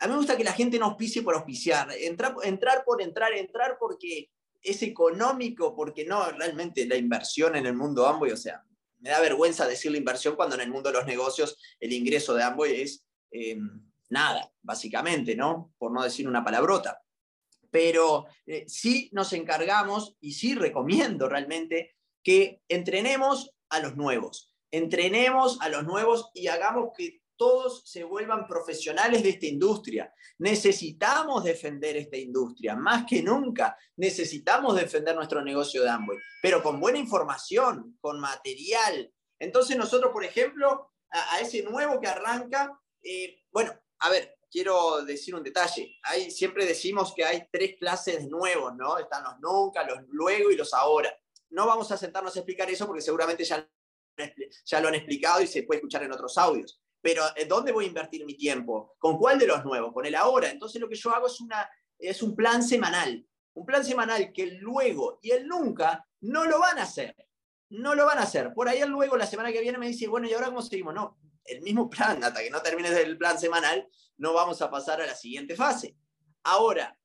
a 0.00 0.06
mí 0.06 0.12
me 0.12 0.18
gusta 0.18 0.36
que 0.36 0.42
la 0.42 0.52
gente 0.52 0.76
no 0.76 0.86
auspicie 0.86 1.22
por 1.22 1.36
auspiciar, 1.36 1.88
entrar, 1.92 2.34
entrar 2.42 2.84
por 2.84 3.00
entrar, 3.00 3.32
entrar 3.32 3.76
porque 3.78 4.28
es 4.60 4.82
económico, 4.82 5.76
porque 5.76 6.04
no, 6.04 6.28
realmente 6.32 6.84
la 6.86 6.96
inversión 6.96 7.54
en 7.54 7.66
el 7.66 7.76
mundo 7.76 8.08
Amway, 8.08 8.32
o 8.32 8.36
sea, 8.36 8.64
me 8.98 9.10
da 9.10 9.20
vergüenza 9.20 9.68
decir 9.68 9.92
la 9.92 9.98
inversión 9.98 10.34
cuando 10.34 10.56
en 10.56 10.62
el 10.62 10.70
mundo 10.70 10.90
de 10.90 10.96
los 10.98 11.06
negocios 11.06 11.56
el 11.78 11.92
ingreso 11.92 12.34
de 12.34 12.42
Amway 12.42 12.80
es 12.80 13.06
em, 13.30 13.88
nada, 14.08 14.50
básicamente, 14.60 15.36
¿no? 15.36 15.72
Por 15.78 15.92
no 15.92 16.02
decir 16.02 16.26
una 16.26 16.42
palabrota. 16.42 17.00
Pero 17.70 18.26
eh, 18.46 18.64
sí 18.66 19.10
nos 19.12 19.32
encargamos 19.32 20.16
y 20.20 20.32
sí 20.32 20.56
recomiendo 20.56 21.28
realmente 21.28 21.94
que 22.24 22.62
entrenemos 22.68 23.54
a 23.68 23.78
los 23.78 23.94
nuevos 23.96 24.53
entrenemos 24.76 25.60
a 25.60 25.68
los 25.68 25.84
nuevos 25.84 26.30
y 26.34 26.48
hagamos 26.48 26.90
que 26.96 27.22
todos 27.36 27.82
se 27.84 28.04
vuelvan 28.04 28.46
profesionales 28.46 29.22
de 29.22 29.30
esta 29.30 29.46
industria. 29.46 30.12
Necesitamos 30.38 31.44
defender 31.44 31.96
esta 31.96 32.16
industria, 32.16 32.74
más 32.74 33.04
que 33.06 33.22
nunca. 33.22 33.76
Necesitamos 33.96 34.76
defender 34.76 35.14
nuestro 35.14 35.42
negocio 35.42 35.82
de 35.82 35.90
Amway, 35.90 36.18
pero 36.42 36.62
con 36.62 36.80
buena 36.80 36.98
información, 36.98 37.96
con 38.00 38.20
material. 38.20 39.12
Entonces 39.38 39.76
nosotros, 39.76 40.12
por 40.12 40.24
ejemplo, 40.24 40.92
a, 41.10 41.40
ese 41.40 41.62
nuevo 41.62 42.00
que 42.00 42.08
arranca, 42.08 42.80
eh, 43.02 43.42
bueno, 43.52 43.72
a 44.00 44.10
ver, 44.10 44.36
quiero 44.50 45.04
decir 45.04 45.34
un 45.34 45.42
detalle. 45.44 45.96
Hay, 46.02 46.30
siempre 46.30 46.66
decimos 46.66 47.12
que 47.14 47.24
hay 47.24 47.46
tres 47.50 47.76
clases 47.78 48.28
nuevos, 48.28 48.74
¿no? 48.76 48.98
Están 48.98 49.22
los 49.24 49.38
nunca, 49.40 49.84
los 49.84 50.00
luego 50.08 50.50
y 50.50 50.56
los 50.56 50.74
ahora. 50.74 51.16
No 51.50 51.66
vamos 51.66 51.92
a 51.92 51.96
sentarnos 51.96 52.34
a 52.34 52.40
explicar 52.40 52.68
eso 52.70 52.86
porque 52.86 53.02
seguramente 53.02 53.44
ya 53.44 53.68
ya 54.64 54.80
lo 54.80 54.88
han 54.88 54.94
explicado 54.94 55.42
y 55.42 55.46
se 55.46 55.62
puede 55.62 55.78
escuchar 55.78 56.02
en 56.02 56.12
otros 56.12 56.36
audios. 56.38 56.80
Pero 57.00 57.22
eh, 57.36 57.44
¿dónde 57.44 57.72
voy 57.72 57.84
a 57.84 57.88
invertir 57.88 58.24
mi 58.24 58.34
tiempo? 58.34 58.94
¿Con 58.98 59.18
cuál 59.18 59.38
de 59.38 59.46
los 59.46 59.64
nuevos? 59.64 59.92
Con 59.92 60.06
el 60.06 60.14
ahora. 60.14 60.50
Entonces 60.50 60.80
lo 60.80 60.88
que 60.88 60.94
yo 60.94 61.10
hago 61.10 61.26
es, 61.26 61.40
una, 61.40 61.68
es 61.98 62.22
un 62.22 62.34
plan 62.34 62.62
semanal. 62.62 63.26
Un 63.54 63.66
plan 63.66 63.84
semanal 63.84 64.32
que 64.32 64.44
el 64.44 64.56
luego 64.56 65.18
y 65.22 65.30
el 65.30 65.46
nunca 65.46 66.06
no 66.22 66.44
lo 66.44 66.58
van 66.58 66.78
a 66.78 66.84
hacer. 66.84 67.14
No 67.70 67.94
lo 67.94 68.06
van 68.06 68.18
a 68.18 68.22
hacer. 68.22 68.52
Por 68.54 68.68
ahí 68.68 68.80
el 68.80 68.90
luego 68.90 69.16
la 69.16 69.26
semana 69.26 69.52
que 69.52 69.60
viene 69.60 69.78
me 69.78 69.88
dice, 69.88 70.08
bueno, 70.08 70.26
¿y 70.28 70.32
ahora 70.32 70.46
cómo 70.46 70.62
seguimos? 70.62 70.94
No, 70.94 71.18
el 71.44 71.60
mismo 71.62 71.88
plan, 71.90 72.22
hasta 72.24 72.42
que 72.42 72.50
no 72.50 72.62
termines 72.62 72.92
el 72.92 73.18
plan 73.18 73.38
semanal, 73.38 73.86
no 74.16 74.32
vamos 74.32 74.62
a 74.62 74.70
pasar 74.70 75.00
a 75.00 75.06
la 75.06 75.14
siguiente 75.14 75.56
fase. 75.56 75.96
Ahora, 76.44 76.98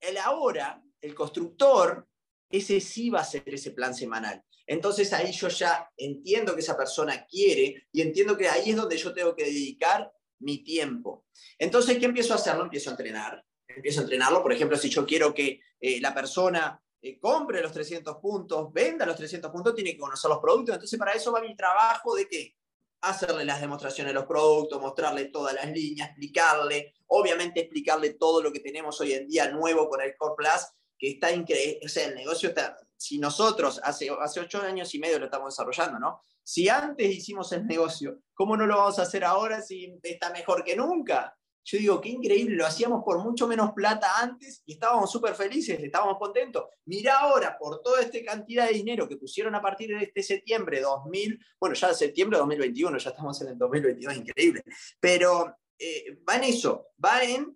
el 0.00 0.16
ahora, 0.18 0.82
el 1.00 1.14
constructor, 1.14 2.08
ese 2.48 2.80
sí 2.80 3.10
va 3.10 3.20
a 3.20 3.24
ser 3.24 3.42
ese 3.46 3.72
plan 3.72 3.94
semanal. 3.94 4.42
Entonces 4.66 5.12
ahí 5.12 5.32
yo 5.32 5.48
ya 5.48 5.90
entiendo 5.96 6.54
que 6.54 6.60
esa 6.60 6.76
persona 6.76 7.26
quiere 7.26 7.86
y 7.92 8.00
entiendo 8.00 8.36
que 8.36 8.48
ahí 8.48 8.70
es 8.70 8.76
donde 8.76 8.96
yo 8.96 9.12
tengo 9.12 9.34
que 9.34 9.44
dedicar 9.44 10.10
mi 10.40 10.64
tiempo. 10.64 11.26
Entonces, 11.58 11.98
¿qué 11.98 12.06
empiezo 12.06 12.32
a 12.32 12.36
hacerlo? 12.36 12.64
Empiezo 12.64 12.90
a 12.90 12.92
entrenar. 12.92 13.44
Empiezo 13.66 14.00
a 14.00 14.02
entrenarlo. 14.02 14.42
Por 14.42 14.52
ejemplo, 14.52 14.76
si 14.76 14.88
yo 14.88 15.06
quiero 15.06 15.34
que 15.34 15.60
eh, 15.80 16.00
la 16.00 16.14
persona 16.14 16.80
eh, 17.00 17.18
compre 17.18 17.60
los 17.60 17.72
300 17.72 18.16
puntos, 18.16 18.72
venda 18.72 19.06
los 19.06 19.16
300 19.16 19.50
puntos, 19.50 19.74
tiene 19.74 19.92
que 19.92 19.98
conocer 19.98 20.28
los 20.28 20.38
productos. 20.38 20.74
Entonces, 20.74 20.98
para 20.98 21.12
eso 21.12 21.32
va 21.32 21.40
mi 21.40 21.56
trabajo 21.56 22.14
de 22.14 22.28
qué? 22.28 22.56
Hacerle 23.02 23.44
las 23.44 23.60
demostraciones 23.60 24.12
de 24.12 24.14
los 24.14 24.26
productos, 24.26 24.80
mostrarle 24.80 25.26
todas 25.26 25.54
las 25.54 25.70
líneas, 25.70 26.08
explicarle, 26.08 26.94
obviamente 27.08 27.60
explicarle 27.60 28.14
todo 28.14 28.42
lo 28.42 28.52
que 28.52 28.60
tenemos 28.60 28.98
hoy 29.00 29.12
en 29.12 29.28
día 29.28 29.50
nuevo 29.50 29.88
con 29.88 30.00
el 30.00 30.16
Core 30.16 30.34
Plus, 30.36 30.68
que 30.98 31.10
está 31.10 31.30
increíble, 31.30 31.80
o 31.84 31.88
sea, 31.88 32.06
el 32.06 32.14
negocio 32.14 32.48
está, 32.48 32.78
si 33.04 33.18
nosotros 33.18 33.80
hace, 33.84 34.08
hace 34.18 34.40
ocho 34.40 34.62
años 34.62 34.94
y 34.94 34.98
medio 34.98 35.18
lo 35.18 35.26
estamos 35.26 35.54
desarrollando, 35.54 35.98
¿no? 35.98 36.20
Si 36.42 36.70
antes 36.70 37.06
hicimos 37.14 37.52
el 37.52 37.66
negocio, 37.66 38.20
¿cómo 38.32 38.56
no 38.56 38.66
lo 38.66 38.78
vamos 38.78 38.98
a 38.98 39.02
hacer 39.02 39.24
ahora 39.24 39.60
si 39.60 39.98
está 40.02 40.30
mejor 40.30 40.64
que 40.64 40.74
nunca? 40.74 41.36
Yo 41.66 41.78
digo, 41.78 42.00
qué 42.00 42.10
increíble, 42.10 42.56
lo 42.56 42.66
hacíamos 42.66 43.02
por 43.04 43.18
mucho 43.22 43.46
menos 43.46 43.72
plata 43.72 44.20
antes 44.20 44.62
y 44.64 44.74
estábamos 44.74 45.10
súper 45.10 45.34
felices, 45.34 45.78
estábamos 45.82 46.18
contentos. 46.18 46.64
Mira 46.86 47.18
ahora, 47.18 47.58
por 47.58 47.82
toda 47.82 48.00
esta 48.00 48.18
cantidad 48.24 48.68
de 48.68 48.74
dinero 48.74 49.06
que 49.06 49.16
pusieron 49.16 49.54
a 49.54 49.60
partir 49.60 49.96
de 49.96 50.04
este 50.04 50.22
septiembre 50.22 50.80
2000, 50.80 51.38
bueno, 51.60 51.74
ya 51.74 51.92
septiembre 51.92 52.36
de 52.36 52.40
2021, 52.40 52.98
ya 52.98 53.10
estamos 53.10 53.40
en 53.42 53.48
el 53.48 53.58
2022, 53.58 54.16
increíble. 54.16 54.62
Pero 54.98 55.56
eh, 55.78 56.18
va 56.26 56.36
en 56.36 56.44
eso, 56.44 56.88
va 57.02 57.22
en 57.22 57.54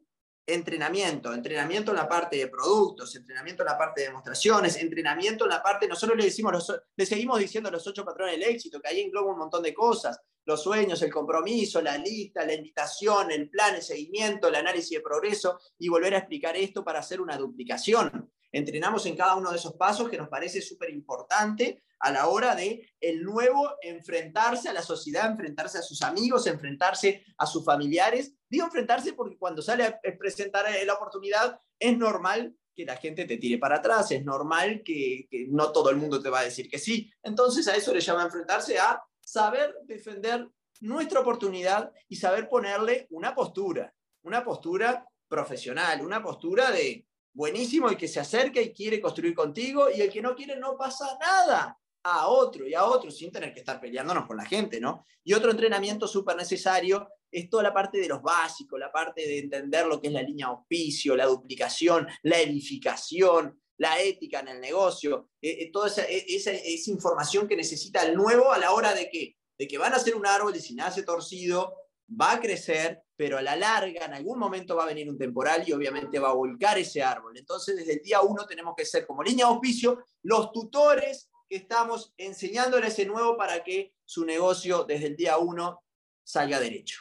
entrenamiento, 0.48 1.34
entrenamiento 1.34 1.90
en 1.90 1.98
la 1.98 2.08
parte 2.08 2.38
de 2.38 2.48
productos, 2.48 3.14
entrenamiento 3.14 3.62
en 3.62 3.66
la 3.66 3.76
parte 3.76 4.00
de 4.00 4.06
demostraciones, 4.06 4.76
entrenamiento 4.76 5.44
en 5.44 5.50
la 5.50 5.62
parte, 5.62 5.86
nosotros 5.86 6.16
le 6.16 6.24
decimos, 6.24 6.72
le 6.96 7.06
seguimos 7.06 7.38
diciendo 7.38 7.70
los 7.70 7.86
ocho 7.86 8.04
patrones 8.04 8.38
del 8.38 8.48
éxito, 8.48 8.80
que 8.80 8.88
ahí 8.88 9.00
engloba 9.00 9.32
un 9.32 9.38
montón 9.38 9.62
de 9.62 9.74
cosas, 9.74 10.18
los 10.46 10.62
sueños, 10.62 11.02
el 11.02 11.12
compromiso, 11.12 11.82
la 11.82 11.98
lista, 11.98 12.46
la 12.46 12.54
invitación, 12.54 13.30
el 13.30 13.50
plan, 13.50 13.74
el 13.74 13.82
seguimiento, 13.82 14.48
el 14.48 14.54
análisis 14.54 14.96
de 14.96 15.02
progreso 15.02 15.60
y 15.78 15.90
volver 15.90 16.14
a 16.14 16.18
explicar 16.18 16.56
esto 16.56 16.82
para 16.82 17.00
hacer 17.00 17.20
una 17.20 17.36
duplicación. 17.36 18.32
Entrenamos 18.50 19.04
en 19.04 19.14
cada 19.16 19.36
uno 19.36 19.50
de 19.50 19.56
esos 19.56 19.74
pasos 19.74 20.08
que 20.08 20.16
nos 20.16 20.30
parece 20.30 20.62
súper 20.62 20.88
importante 20.88 21.82
a 22.00 22.10
la 22.10 22.28
hora 22.28 22.54
de 22.54 22.88
el 23.00 23.22
nuevo 23.22 23.70
enfrentarse 23.82 24.68
a 24.68 24.72
la 24.72 24.82
sociedad, 24.82 25.30
enfrentarse 25.30 25.78
a 25.78 25.82
sus 25.82 26.02
amigos, 26.02 26.46
enfrentarse 26.46 27.24
a 27.36 27.46
sus 27.46 27.64
familiares. 27.64 28.34
Digo 28.48 28.66
enfrentarse 28.66 29.12
porque 29.12 29.38
cuando 29.38 29.62
sale 29.62 29.84
a 29.84 30.00
presentar 30.18 30.66
la 30.84 30.94
oportunidad 30.94 31.58
es 31.78 31.96
normal 31.96 32.54
que 32.74 32.84
la 32.84 32.96
gente 32.96 33.24
te 33.24 33.38
tire 33.38 33.58
para 33.58 33.76
atrás, 33.76 34.12
es 34.12 34.24
normal 34.24 34.82
que, 34.84 35.26
que 35.28 35.46
no 35.48 35.72
todo 35.72 35.90
el 35.90 35.96
mundo 35.96 36.22
te 36.22 36.30
va 36.30 36.40
a 36.40 36.44
decir 36.44 36.68
que 36.70 36.78
sí. 36.78 37.10
Entonces 37.22 37.66
a 37.66 37.74
eso 37.74 37.92
le 37.92 38.00
llama 38.00 38.22
enfrentarse 38.22 38.78
a 38.78 39.02
saber 39.20 39.74
defender 39.84 40.48
nuestra 40.80 41.20
oportunidad 41.20 41.92
y 42.08 42.16
saber 42.16 42.48
ponerle 42.48 43.08
una 43.10 43.34
postura, 43.34 43.92
una 44.22 44.44
postura 44.44 45.04
profesional, 45.26 46.04
una 46.04 46.22
postura 46.22 46.70
de 46.70 47.04
buenísimo, 47.32 47.88
el 47.88 47.96
que 47.96 48.08
se 48.08 48.20
acerca 48.20 48.60
y 48.60 48.72
quiere 48.72 49.00
construir 49.00 49.34
contigo 49.34 49.88
y 49.90 50.00
el 50.00 50.10
que 50.10 50.22
no 50.22 50.34
quiere 50.34 50.56
no 50.56 50.76
pasa 50.76 51.18
nada 51.20 51.78
a 52.02 52.28
otro 52.28 52.66
y 52.66 52.74
a 52.74 52.84
otro 52.84 53.10
sin 53.10 53.30
tener 53.30 53.52
que 53.52 53.60
estar 53.60 53.80
peleándonos 53.80 54.26
con 54.26 54.36
la 54.36 54.44
gente, 54.44 54.80
¿no? 54.80 55.04
Y 55.24 55.34
otro 55.34 55.50
entrenamiento 55.50 56.06
súper 56.06 56.36
necesario 56.36 57.08
es 57.30 57.50
toda 57.50 57.62
la 57.62 57.74
parte 57.74 57.98
de 57.98 58.08
los 58.08 58.22
básicos, 58.22 58.78
la 58.78 58.90
parte 58.90 59.22
de 59.22 59.40
entender 59.40 59.86
lo 59.86 60.00
que 60.00 60.08
es 60.08 60.12
la 60.12 60.22
línea 60.22 60.46
auspicio, 60.46 61.16
la 61.16 61.26
duplicación, 61.26 62.06
la 62.22 62.40
edificación, 62.40 63.60
la 63.78 64.00
ética 64.00 64.40
en 64.40 64.48
el 64.48 64.60
negocio, 64.60 65.30
eh, 65.40 65.56
eh, 65.60 65.70
toda 65.72 65.88
e, 66.04 66.24
esa, 66.28 66.52
esa, 66.52 66.90
información 66.90 67.46
que 67.46 67.56
necesita 67.56 68.02
el 68.02 68.16
nuevo 68.16 68.52
a 68.52 68.58
la 68.58 68.72
hora 68.72 68.92
de 68.92 69.08
que, 69.08 69.36
de 69.58 69.68
que 69.68 69.78
van 69.78 69.94
a 69.94 69.98
ser 69.98 70.16
un 70.16 70.26
árbol 70.26 70.54
y 70.56 70.60
si 70.60 70.74
nace 70.74 71.02
torcido, 71.02 71.74
va 72.08 72.32
a 72.32 72.40
crecer, 72.40 73.02
pero 73.16 73.38
a 73.38 73.42
la 73.42 73.56
larga, 73.56 74.06
en 74.06 74.14
algún 74.14 74.38
momento 74.38 74.74
va 74.76 74.84
a 74.84 74.88
venir 74.88 75.08
un 75.08 75.18
temporal 75.18 75.64
y 75.66 75.72
obviamente 75.72 76.18
va 76.18 76.30
a 76.30 76.34
volcar 76.34 76.78
ese 76.78 77.02
árbol. 77.02 77.36
Entonces, 77.36 77.76
desde 77.76 77.94
el 77.94 78.02
día 78.02 78.20
uno 78.22 78.46
tenemos 78.46 78.74
que 78.76 78.86
ser 78.86 79.06
como 79.06 79.22
línea 79.22 79.46
de 79.46 79.52
auspicio 79.52 80.04
los 80.22 80.50
tutores 80.52 81.27
que 81.48 81.56
estamos 81.56 82.14
enseñándole 82.16 82.88
ese 82.88 83.06
nuevo 83.06 83.36
para 83.36 83.64
que 83.64 83.94
su 84.04 84.24
negocio 84.24 84.84
desde 84.84 85.06
el 85.06 85.16
día 85.16 85.38
uno 85.38 85.82
salga 86.22 86.60
derecho. 86.60 87.00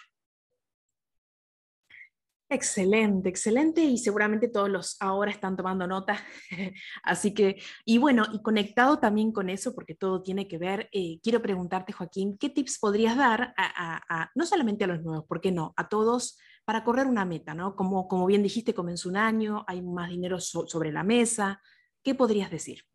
Excelente, 2.49 3.27
excelente 3.27 3.81
y 3.81 3.97
seguramente 3.97 4.47
todos 4.47 4.69
los 4.69 4.95
ahora 5.01 5.31
están 5.31 5.57
tomando 5.57 5.85
nota. 5.85 6.23
Así 7.03 7.33
que, 7.33 7.61
y 7.83 7.97
bueno, 7.97 8.23
y 8.31 8.41
conectado 8.41 8.99
también 8.99 9.33
con 9.33 9.49
eso, 9.49 9.75
porque 9.75 9.95
todo 9.95 10.23
tiene 10.23 10.47
que 10.47 10.57
ver, 10.57 10.87
eh, 10.93 11.19
quiero 11.21 11.41
preguntarte, 11.41 11.91
Joaquín, 11.91 12.37
¿qué 12.37 12.49
tips 12.49 12.79
podrías 12.79 13.17
dar 13.17 13.53
a, 13.57 14.31
no 14.33 14.45
solamente 14.45 14.85
a 14.85 14.87
los 14.87 15.01
nuevos, 15.01 15.25
¿por 15.27 15.41
qué 15.41 15.51
no? 15.51 15.73
A 15.75 15.89
todos 15.89 16.37
para 16.63 16.85
correr 16.85 17.07
una 17.07 17.25
meta, 17.25 17.53
¿no? 17.53 17.75
Como, 17.75 18.07
como 18.07 18.25
bien 18.25 18.43
dijiste, 18.43 18.73
comenzó 18.73 19.09
un 19.09 19.17
año, 19.17 19.65
hay 19.67 19.81
más 19.81 20.09
dinero 20.09 20.39
sobre 20.39 20.93
la 20.93 21.03
mesa. 21.03 21.61
¿Qué 22.01 22.15
podrías 22.15 22.49
decir? 22.49 22.85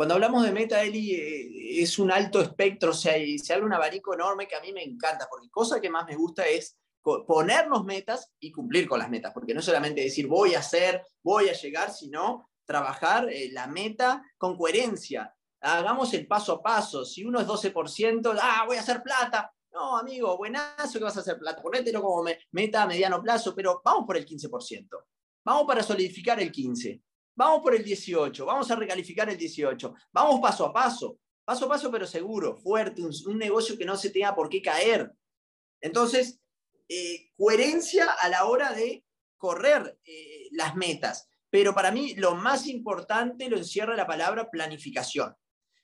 Cuando 0.00 0.14
hablamos 0.14 0.44
de 0.44 0.52
meta, 0.52 0.82
Eli, 0.82 1.14
eh, 1.14 1.82
es 1.82 1.98
un 1.98 2.10
alto 2.10 2.40
espectro, 2.40 2.92
o 2.92 2.94
sea, 2.94 3.12
se 3.36 3.52
abre 3.52 3.66
un 3.66 3.74
abanico 3.74 4.14
enorme 4.14 4.48
que 4.48 4.56
a 4.56 4.60
mí 4.62 4.72
me 4.72 4.82
encanta, 4.82 5.28
porque 5.30 5.50
cosa 5.50 5.78
que 5.78 5.90
más 5.90 6.06
me 6.06 6.16
gusta 6.16 6.46
es 6.46 6.78
ponernos 7.02 7.84
metas 7.84 8.32
y 8.40 8.50
cumplir 8.50 8.88
con 8.88 8.98
las 8.98 9.10
metas, 9.10 9.30
porque 9.34 9.52
no 9.52 9.60
solamente 9.60 10.00
decir 10.00 10.26
voy 10.26 10.54
a 10.54 10.60
hacer, 10.60 11.04
voy 11.22 11.50
a 11.50 11.52
llegar, 11.52 11.92
sino 11.92 12.48
trabajar 12.64 13.28
eh, 13.28 13.50
la 13.52 13.66
meta 13.66 14.24
con 14.38 14.56
coherencia. 14.56 15.34
Hagamos 15.60 16.14
el 16.14 16.26
paso 16.26 16.54
a 16.54 16.62
paso. 16.62 17.04
Si 17.04 17.22
uno 17.22 17.38
es 17.38 17.46
12%, 17.46 18.38
ah, 18.40 18.64
voy 18.66 18.78
a 18.78 18.80
hacer 18.80 19.02
plata. 19.02 19.52
No, 19.70 19.98
amigo, 19.98 20.34
buenazo 20.38 20.98
que 20.98 21.04
vas 21.04 21.18
a 21.18 21.20
hacer 21.20 21.38
plata. 21.38 21.60
Ponételo 21.60 22.00
como 22.00 22.24
meta 22.52 22.84
a 22.84 22.86
mediano 22.86 23.22
plazo, 23.22 23.54
pero 23.54 23.82
vamos 23.84 24.06
por 24.06 24.16
el 24.16 24.24
15%. 24.24 24.88
Vamos 25.44 25.66
para 25.66 25.82
solidificar 25.82 26.40
el 26.40 26.50
15. 26.50 27.02
Vamos 27.40 27.62
por 27.62 27.74
el 27.74 27.82
18. 27.82 28.44
Vamos 28.44 28.70
a 28.70 28.76
recalificar 28.76 29.30
el 29.30 29.38
18. 29.38 29.94
Vamos 30.12 30.40
paso 30.40 30.66
a 30.66 30.74
paso. 30.74 31.20
Paso 31.42 31.64
a 31.64 31.68
paso, 31.70 31.90
pero 31.90 32.06
seguro, 32.06 32.54
fuerte, 32.54 33.00
un, 33.00 33.38
negocio 33.38 33.78
que 33.78 33.86
no 33.86 33.96
se 33.96 34.10
tenga 34.10 34.34
por 34.34 34.50
qué 34.50 34.60
caer. 34.60 35.10
Entonces, 35.80 36.38
eh, 36.86 37.30
coherencia 37.38 38.12
a 38.12 38.28
la 38.28 38.44
hora 38.44 38.74
de 38.74 39.06
correr 39.38 39.98
eh, 40.04 40.48
las 40.50 40.76
metas. 40.76 41.30
Pero 41.48 41.74
para 41.74 41.90
mí 41.90 42.12
lo 42.14 42.34
más 42.34 42.66
importante 42.66 43.48
lo 43.48 43.56
encierra 43.56 43.96
la 43.96 44.06
palabra 44.06 44.50
planificación. 44.50 45.34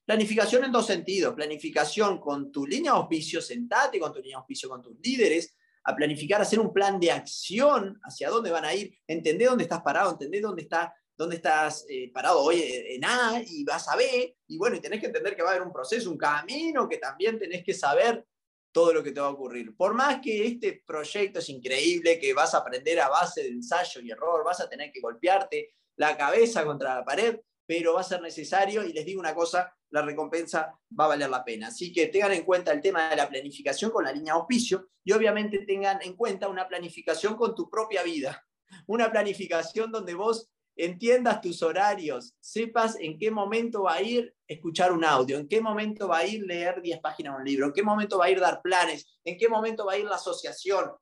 Planificación 0.04 0.62
en 0.64 0.72
dos 0.72 0.86
sentidos. 0.86 1.34
Planificación 1.34 2.20
con 2.20 2.52
tu 2.52 2.66
línea 2.66 2.92
de 2.92 2.98
auspicio, 2.98 3.40
sentate 3.40 3.98
con 3.98 4.12
tu 4.12 4.18
línea 4.18 4.36
de 4.36 4.40
auspicio, 4.40 4.68
con 4.68 4.82
tus 4.82 4.98
líderes, 5.02 5.56
a 5.84 5.96
planificar, 5.96 6.42
hacer 6.42 6.60
un 6.60 6.70
plan 6.70 7.00
de 7.00 7.12
acción 7.12 7.98
hacia 8.02 8.28
dónde 8.28 8.50
van 8.50 8.66
a 8.66 8.75
ir, 8.75 8.94
entender 9.06 9.48
dónde 9.48 9.64
estás 9.64 9.80
parado, 9.80 10.10
entender 10.10 10.42
dónde, 10.42 10.62
está, 10.62 10.92
dónde 11.16 11.37
estás 11.37 11.87
eh, 11.88 12.11
parado 12.12 12.40
hoy 12.40 12.62
en 12.62 13.04
A 13.04 13.42
y 13.44 13.64
vas 13.64 13.88
a 13.88 13.96
B, 13.96 14.37
y 14.46 14.58
bueno, 14.58 14.76
y 14.76 14.80
tenés 14.80 15.00
que 15.00 15.06
entender 15.06 15.35
que 15.35 15.42
va 15.42 15.50
a 15.50 15.52
haber 15.52 15.66
un 15.66 15.73
proceso, 15.73 16.11
un 16.11 16.18
camino, 16.18 16.88
que 16.88 16.99
también 16.99 17.38
tenés 17.38 17.64
que 17.64 17.75
saber 17.75 18.25
todo 18.70 18.92
lo 18.92 19.02
que 19.02 19.12
te 19.12 19.20
va 19.20 19.28
a 19.28 19.30
ocurrir. 19.30 19.75
Por 19.75 19.94
más 19.94 20.20
que 20.20 20.46
este 20.46 20.82
proyecto 20.87 21.38
es 21.38 21.49
increíble, 21.49 22.18
que 22.18 22.35
vas 22.35 22.54
a 22.54 22.58
aprender 22.58 23.00
a 23.00 23.08
base 23.08 23.42
de 23.42 23.49
ensayo 23.49 24.02
y 24.02 24.11
error, 24.11 24.44
vas 24.44 24.61
a 24.61 24.68
tener 24.68 24.92
que 24.92 25.00
golpearte 25.00 25.75
la 25.96 26.14
cabeza 26.16 26.64
contra 26.64 26.96
la 26.96 27.04
pared, 27.04 27.40
pero 27.66 27.94
va 27.94 28.02
a 28.02 28.04
ser 28.04 28.20
necesario 28.20 28.85
y 28.85 28.92
les 28.92 29.06
digo 29.06 29.18
una 29.18 29.35
cosa, 29.35 29.75
la 29.90 30.02
recompensa 30.02 30.78
va 30.99 31.06
a 31.06 31.08
valer 31.08 31.30
la 31.30 31.42
pena. 31.42 31.68
Así 31.68 31.90
que 31.92 32.08
tengan 32.08 32.32
en 32.32 32.44
cuenta 32.44 32.70
el 32.70 32.82
tema 32.82 33.08
de 33.08 33.16
la 33.16 33.28
planificación 33.28 33.90
con 33.90 34.04
la 34.04 34.12
línea 34.12 34.35
auspicio 34.35 34.90
y 35.02 35.12
obviamente 35.12 35.61
tengan 35.61 36.02
en 36.02 36.14
cuenta 36.14 36.49
una 36.49 36.68
planificación 36.68 37.35
con 37.35 37.54
tu 37.54 37.70
propia 37.70 38.02
vida, 38.02 38.46
una 38.87 39.11
planificación 39.11 39.90
donde 39.90 40.14
vos 40.14 40.50
entiendas 40.76 41.40
tus 41.40 41.62
horarios, 41.62 42.35
sepas 42.38 42.97
en 43.00 43.18
qué 43.18 43.30
momento 43.30 43.85
va 43.85 43.95
a 43.95 44.02
ir 44.02 44.35
escuchar 44.47 44.92
un 44.92 45.04
audio, 45.04 45.38
en 45.38 45.49
qué 45.49 45.61
momento 45.61 46.09
va 46.09 46.18
a 46.18 46.26
ir 46.26 46.42
leer 46.42 46.83
10 46.83 47.00
páginas 47.00 47.35
de 47.35 47.38
un 47.40 47.45
libro, 47.45 47.66
en 47.66 47.73
qué 47.73 47.83
momento 47.83 48.18
va 48.18 48.26
a 48.26 48.30
ir 48.30 48.40
dar 48.40 48.61
planes, 48.62 49.18
en 49.25 49.38
qué 49.38 49.49
momento 49.49 49.87
va 49.87 49.95
a 49.95 49.99
ir 49.99 50.04
la 50.04 50.16
asociación, 50.16 50.92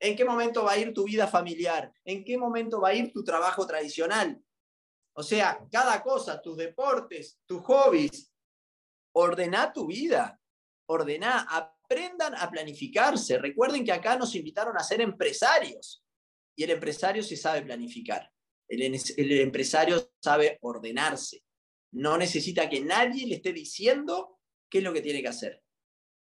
en 0.00 0.16
qué 0.16 0.24
momento 0.24 0.64
va 0.64 0.72
a 0.72 0.78
ir 0.78 0.92
tu 0.92 1.04
vida 1.04 1.26
familiar, 1.28 1.92
en 2.04 2.24
qué 2.24 2.36
momento 2.36 2.80
va 2.80 2.88
a 2.88 2.94
ir 2.94 3.12
tu 3.12 3.22
trabajo 3.22 3.66
tradicional. 3.66 4.42
O 5.12 5.22
sea, 5.22 5.64
cada 5.70 6.02
cosa, 6.02 6.40
tus 6.40 6.56
deportes, 6.56 7.38
tus 7.46 7.62
hobbies, 7.62 8.32
ordena 9.12 9.72
tu 9.72 9.86
vida, 9.86 10.40
ordena, 10.86 11.46
aprendan 11.50 12.34
a 12.36 12.50
planificarse. 12.50 13.38
Recuerden 13.38 13.84
que 13.84 13.92
acá 13.92 14.16
nos 14.16 14.34
invitaron 14.34 14.76
a 14.76 14.82
ser 14.82 15.00
empresarios 15.00 16.04
y 16.56 16.64
el 16.64 16.70
empresario 16.70 17.22
se 17.22 17.36
sabe 17.36 17.62
planificar. 17.62 18.30
El, 18.70 19.32
empresario 19.40 20.12
sabe 20.20 20.58
ordenarse. 20.62 21.42
No 21.92 22.16
necesita 22.16 22.68
que 22.68 22.80
nadie 22.80 23.26
le 23.26 23.36
esté 23.36 23.52
diciendo 23.52 24.38
qué 24.70 24.78
es 24.78 24.84
lo 24.84 24.92
que 24.92 25.02
tiene 25.02 25.20
que 25.20 25.28
hacer. 25.28 25.62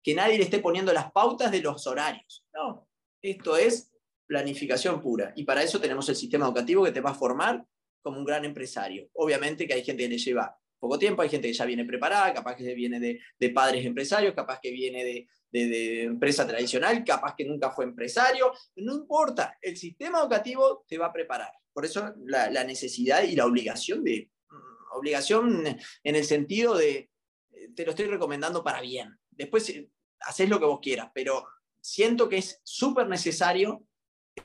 Que 0.04 0.16
nadie 0.16 0.38
le 0.38 0.44
esté 0.44 0.60
poniendo 0.60 0.92
las 0.92 1.12
pautas 1.12 1.52
de 1.52 1.62
los 1.62 1.86
horarios. 1.88 2.46
No, 2.54 2.90
esto 3.22 3.56
es 3.56 3.92
planificación 4.26 5.02
pura. 5.02 5.32
Y 5.36 5.44
para 5.44 5.64
eso 5.64 5.80
tenemos 5.80 6.10
el 6.10 6.16
sistema 6.16 6.46
educativo 6.46 6.84
que 6.84 6.92
te 6.92 7.02
va 7.02 7.12
a 7.12 7.16
formar 7.16 7.64
como 8.02 8.18
un 8.18 8.26
gran 8.26 8.44
empresario. 8.46 9.10
Obviamente 9.14 9.68
que 9.68 9.76
hay 9.76 9.84
gente 9.84 10.04
que 10.04 10.10
le 10.10 10.18
lleva 10.18 10.58
poco 10.80 11.00
tiempo, 11.00 11.22
hay 11.22 11.30
gente 11.30 11.48
que 11.48 11.54
ya 11.54 11.64
viene 11.64 11.86
preparada, 11.86 12.34
capaz 12.34 12.58
que 12.58 12.74
viene 12.74 13.00
de, 13.00 13.50
padres 13.52 13.86
empresarios, 13.86 14.34
capaz 14.34 14.60
que 14.60 14.72
viene 14.72 15.06
de, 15.06 15.28
de, 15.50 16.04
empresa 16.04 16.46
tradicional, 16.46 17.06
capaz 17.06 17.36
que 17.36 17.46
nunca 17.46 17.72
fue 17.72 17.86
empresario. 17.86 18.52
No 18.76 18.96
importa, 18.96 19.58
el 19.62 19.78
sistema 19.78 20.20
educativo 20.20 20.84
te 20.86 20.98
va 20.98 21.06
a 21.06 21.14
preparar. 21.14 21.54
Por 21.74 21.86
eso 21.86 22.14
la, 22.26 22.64
necesidad 22.64 23.24
y 23.24 23.36
la 23.36 23.46
obligación 23.46 24.04
de, 24.04 24.30
mm, 24.50 24.98
obligación 24.98 25.66
en 26.04 26.16
el 26.16 26.24
sentido 26.24 26.76
de, 26.76 27.10
eh, 27.52 27.70
te 27.76 27.86
lo 27.86 27.92
estoy 27.92 28.06
recomendando 28.06 28.64
para 28.64 28.82
bien. 28.82 29.18
Después 29.32 29.70
eh, 29.70 29.90
haces 30.22 30.50
lo 30.50 30.60
que 30.60 30.66
vos 30.66 30.80
quieras, 30.82 31.10
pero 31.14 31.46
siento 31.82 32.30
que 32.30 32.38
es 32.38 32.62
súper 32.64 33.08
necesario 33.08 33.86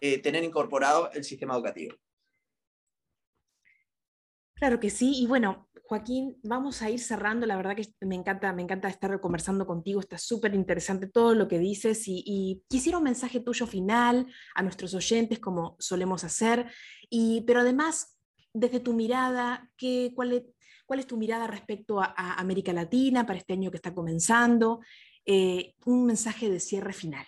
eh, 0.00 0.18
tener 0.18 0.44
incorporado 0.44 1.10
el 1.12 1.24
sistema 1.24 1.54
educativo. 1.54 1.96
Claro 4.54 4.80
que 4.80 4.90
sí, 4.90 5.22
y 5.22 5.26
bueno, 5.26 5.67
Joaquín, 5.88 6.38
vamos 6.42 6.82
a 6.82 6.90
ir 6.90 7.00
cerrando. 7.00 7.46
La 7.46 7.56
verdad 7.56 7.74
que 7.74 7.88
me 8.02 8.14
encanta, 8.14 8.52
me 8.52 8.60
encanta 8.60 8.88
estar 8.88 9.18
conversando 9.20 9.66
contigo. 9.66 10.00
Está 10.00 10.18
súper 10.18 10.54
interesante 10.54 11.06
todo 11.06 11.34
lo 11.34 11.48
que 11.48 11.58
dices 11.58 12.02
y, 12.06 12.62
quisiera 12.68 12.98
un 12.98 13.04
mensaje 13.04 13.40
tuyo 13.40 13.66
final 13.66 14.26
a 14.54 14.62
nuestros 14.62 14.92
oyentes, 14.92 15.38
como 15.38 15.76
solemos 15.78 16.24
hacer. 16.24 16.70
Y, 17.08 17.40
pero 17.46 17.60
además, 17.60 18.18
desde 18.52 18.80
tu 18.80 18.92
mirada, 18.92 19.70
¿qué, 19.78 20.12
cuál, 20.14 20.32
es, 20.34 20.42
¿cuál 20.84 21.00
es 21.00 21.06
tu 21.06 21.16
mirada 21.16 21.46
respecto 21.46 22.02
a, 22.02 22.12
América 22.34 22.74
Latina 22.74 23.24
para 23.24 23.38
este 23.38 23.54
año 23.54 23.70
que 23.70 23.78
está 23.78 23.94
comenzando? 23.94 24.80
Eh, 25.24 25.72
un 25.86 26.04
mensaje 26.04 26.50
de 26.50 26.60
cierre 26.60 26.92
final. 26.92 27.24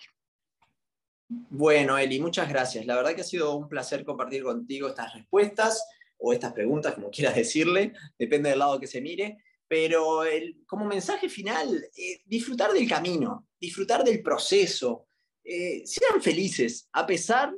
Bueno, 1.27 1.97
Eli, 1.97 2.19
muchas 2.19 2.47
gracias. 2.47 2.85
La 2.85 2.95
verdad 2.95 3.15
que 3.15 3.21
ha 3.21 3.23
sido 3.23 3.55
un 3.55 3.67
placer 3.67 4.05
compartir 4.05 4.43
contigo 4.43 4.87
estas 4.87 5.15
respuestas 5.15 5.83
o 6.21 6.33
estas 6.33 6.53
preguntas, 6.53 6.93
como 6.93 7.09
quieras 7.11 7.35
decirle, 7.35 7.93
depende 8.17 8.49
del 8.49 8.59
lado 8.59 8.79
que 8.79 8.87
se 8.87 9.01
mire. 9.01 9.37
Pero 9.67 10.23
como 10.65 10.85
mensaje 10.85 11.29
final, 11.29 11.81
eh, 11.95 12.21
disfrutar 12.25 12.73
del 12.73 12.89
camino, 12.89 13.47
disfrutar 13.57 14.03
del 14.03 14.21
proceso, 14.21 15.07
eh, 15.43 15.83
sean 15.85 16.21
felices, 16.21 16.89
a 16.91 17.07
pesar 17.07 17.53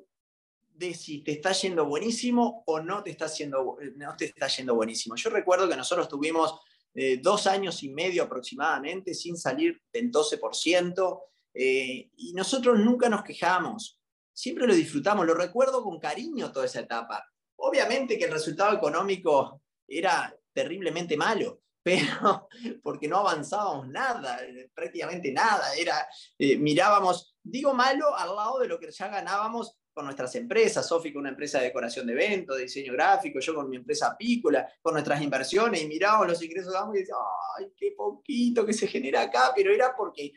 de 0.75 0.93
si 0.93 1.24
te 1.24 1.34
está 1.34 1.51
yendo 1.53 1.86
buenísimo 1.86 2.63
o 2.67 2.79
no 2.79 3.03
te 3.03 3.12
está, 3.12 3.27
no 3.48 4.15
te 4.15 4.25
está 4.25 4.48
yendo 4.48 4.75
buenísimo. 4.75 5.15
Yo 5.15 5.29
recuerdo 5.29 5.67
que 5.67 5.75
nosotros 5.75 6.08
tuvimos 6.08 6.60
eh, 6.96 7.17
dos 7.22 7.48
años 7.48 7.82
y 7.82 7.89
medio 7.89 8.24
aproximadamente 8.24 9.13
sin 9.15 9.36
salir 9.36 9.82
del 9.91 10.12
12%, 10.12 11.22
eh, 11.55 12.10
y 12.15 12.34
nosotros 12.34 12.79
nunca 12.79 13.10
nos 13.10 13.24
quejamos, 13.24 14.00
siempre 14.32 14.67
lo 14.67 14.74
disfrutamos, 14.74 15.25
lo 15.25 15.34
recuerdo 15.34 15.84
con 15.84 16.00
cariño 16.00 16.51
toda 16.51 16.65
esa 16.65 16.82
etapa. 16.82 17.24
Obviamente 17.65 18.17
que 18.17 18.25
el 18.25 18.32
resultado 18.32 18.75
económico 18.75 19.62
era 19.88 20.36
terriblemente 20.51 21.15
malo, 21.17 21.62
pero 21.84 22.48
porque 22.82 23.08
no 23.08 23.17
avanzábamos 23.17 23.88
nada, 23.88 24.39
prácticamente 24.74 25.32
nada, 25.32 25.74
era, 25.75 26.08
eh, 26.38 26.58
mirábamos, 26.58 27.36
digo 27.41 27.74
malo, 27.74 28.15
al 28.15 28.36
lado 28.36 28.60
de 28.60 28.67
lo 28.67 28.79
que 28.79 28.91
ya 28.91 29.08
ganábamos 29.08 29.77
con 29.93 30.05
nuestras 30.05 30.36
empresas, 30.36 30.88
Sofi 30.88 31.13
con 31.13 31.22
una 31.22 31.29
empresa 31.29 31.60
de 31.60 31.65
decoración 31.65 32.08
de 32.08 32.13
eventos, 32.13 32.58
de 32.58 32.63
diseño 32.63 32.93
gráfico, 32.93 33.39
yo 33.39 33.53
con 33.53 33.70
mi 33.70 33.77
empresa 33.77 34.08
apícola, 34.08 34.67
con 34.82 34.93
nuestras 34.93 35.22
inversiones, 35.22 35.84
y 35.84 35.88
mirábamos 35.88 36.27
los 36.27 36.43
ingresos 36.43 36.74
y 36.93 37.00
decíamos, 37.00 37.25
ay, 37.58 37.72
qué 37.77 37.93
poquito 37.96 38.65
que 38.65 38.74
se 38.74 38.88
genera 38.88 39.22
acá, 39.22 39.51
pero 39.55 39.72
era 39.72 39.96
porque 39.96 40.34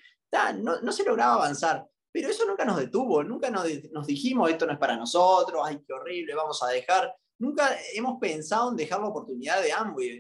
no, 0.55 0.93
se 0.93 1.05
lograba 1.05 1.35
avanzar. 1.35 1.87
Pero 2.17 2.31
eso 2.31 2.47
nunca 2.47 2.65
nos 2.65 2.79
detuvo, 2.79 3.23
nunca 3.23 3.51
nos, 3.51 4.07
dijimos, 4.07 4.49
esto 4.49 4.65
no 4.65 4.73
es 4.73 4.79
para 4.79 4.97
nosotros, 4.97 5.61
ay, 5.63 5.83
qué 5.87 5.93
horrible, 5.93 6.35
vamos 6.35 6.63
a 6.63 6.69
dejar. 6.69 7.15
Nunca 7.39 7.77
hemos 7.93 8.19
pensado 8.19 8.71
en 8.71 8.77
dejar 8.77 9.01
la 9.01 9.09
oportunidad 9.09 9.61
de 9.63 9.71
Amway. 9.71 10.19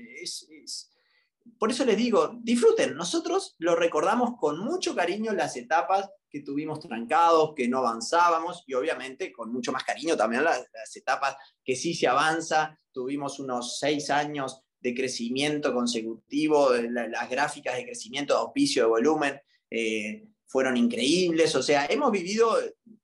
Por 1.58 1.70
eso 1.70 1.86
les 1.86 1.96
digo, 1.96 2.38
disfruten. 2.42 2.94
Nosotros 2.96 3.54
lo 3.60 3.76
recordamos 3.76 4.32
con 4.38 4.58
mucho 4.58 4.94
cariño 4.94 5.32
las 5.32 5.56
etapas 5.56 6.10
que 6.28 6.42
tuvimos 6.42 6.80
trancados, 6.80 7.54
que 7.56 7.66
no 7.66 7.78
avanzábamos, 7.78 8.62
y 8.66 8.74
obviamente 8.74 9.32
con 9.32 9.50
mucho 9.50 9.72
más 9.72 9.82
cariño 9.82 10.18
también 10.18 10.44
las, 10.44 10.66
etapas 10.94 11.34
que 11.64 11.76
sí 11.76 11.94
se 11.94 12.08
avanza. 12.08 12.78
Tuvimos 12.92 13.40
unos 13.40 13.78
seis 13.78 14.10
años 14.10 14.60
de 14.80 14.94
crecimiento 14.94 15.72
consecutivo, 15.72 16.74
las 16.74 17.30
gráficas 17.30 17.74
de 17.74 17.86
crecimiento 17.86 18.34
de 18.34 18.40
auspicio 18.40 18.82
de 18.82 18.88
volumen 18.90 19.40
eh, 19.70 20.28
fueron 20.46 20.76
increíbles, 20.76 21.54
o 21.54 21.62
sea, 21.62 21.86
hemos 21.86 22.10
vivido 22.10 22.56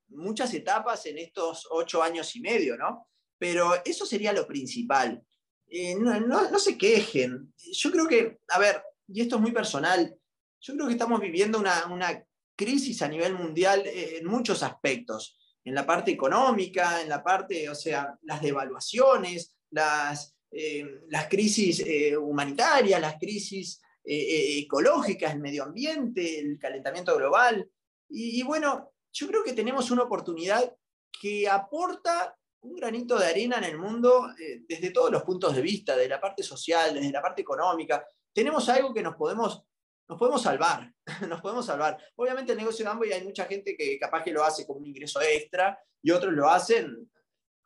muchas 0.08 0.52
etapas 0.54 1.06
en 1.06 1.18
estos 1.18 1.66
ocho 1.70 2.02
años 2.02 2.34
y 2.36 2.40
medio, 2.40 2.76
¿no? 2.76 3.08
Pero 3.38 3.72
eso 3.84 4.06
sería 4.06 4.32
lo 4.32 4.46
principal. 4.46 5.22
Eh, 5.68 5.96
no, 5.96 6.58
se 6.58 6.76
quejen. 6.76 7.52
Yo 7.56 7.90
creo 7.90 8.06
que, 8.06 8.38
a 8.48 8.58
ver, 8.58 8.82
y 9.08 9.22
esto 9.22 9.36
es 9.36 9.42
muy 9.42 9.52
personal, 9.52 10.14
yo 10.60 10.74
creo 10.74 10.86
que 10.86 10.92
estamos 10.92 11.20
viviendo 11.20 11.58
una, 11.58 12.24
crisis 12.54 13.00
a 13.02 13.08
nivel 13.08 13.34
mundial 13.34 13.82
en 13.86 14.26
muchos 14.26 14.62
aspectos, 14.62 15.36
en 15.64 15.74
la 15.74 15.86
parte 15.86 16.12
económica, 16.12 17.00
en 17.00 17.08
la 17.08 17.24
parte, 17.24 17.68
o 17.68 17.74
sea, 17.74 18.16
las 18.22 18.42
devaluaciones, 18.42 19.56
las, 19.70 20.36
eh, 20.50 21.00
las 21.08 21.28
crisis 21.28 21.82
humanitarias, 22.20 23.00
las 23.00 23.16
crisis 23.18 23.80
eh, 24.04 24.16
eh, 24.16 24.58
ecológicas, 24.58 25.32
el 25.32 25.40
medio 25.40 25.62
ambiente, 25.62 26.40
el 26.40 26.58
calentamiento 26.58 27.16
global. 27.16 27.70
Y, 28.08 28.42
bueno, 28.42 28.92
yo 29.12 29.28
creo 29.28 29.44
que 29.44 29.52
tenemos 29.52 29.92
una 29.92 30.02
oportunidad 30.02 30.76
que 31.20 31.48
aporta 31.48 32.36
un 32.62 32.74
granito 32.74 33.16
de 33.16 33.26
arena 33.26 33.58
en 33.58 33.64
el 33.64 33.78
mundo 33.78 34.28
eh, 34.40 34.62
desde 34.68 34.90
todos 34.90 35.10
los 35.10 35.22
puntos 35.22 35.54
de 35.54 35.62
vista, 35.62 35.96
de 35.96 36.08
la 36.08 36.20
parte 36.20 36.42
social, 36.42 36.94
desde 36.94 37.12
la 37.12 37.22
parte 37.22 37.42
económica. 37.42 38.04
Tenemos 38.32 38.68
algo 38.68 38.92
que 38.92 39.02
nos 39.02 39.14
podemos, 39.14 39.62
nos 40.08 40.18
podemos 40.18 40.42
salvar, 40.42 40.92
nos 41.28 41.40
podemos 41.40 41.64
salvar. 41.64 41.96
Obviamente 42.16 42.52
el 42.52 42.58
negocio 42.58 42.84
de 42.84 42.90
Amway 42.90 43.12
hay 43.12 43.22
mucha 43.22 43.44
gente 43.44 43.76
que 43.76 44.00
capaz 44.00 44.24
que 44.24 44.32
lo 44.32 44.42
hace 44.42 44.66
como 44.66 44.80
un 44.80 44.86
ingreso 44.86 45.20
extra 45.22 45.78
y 46.02 46.10
otros 46.10 46.32
lo 46.32 46.48
hacen 46.48 47.08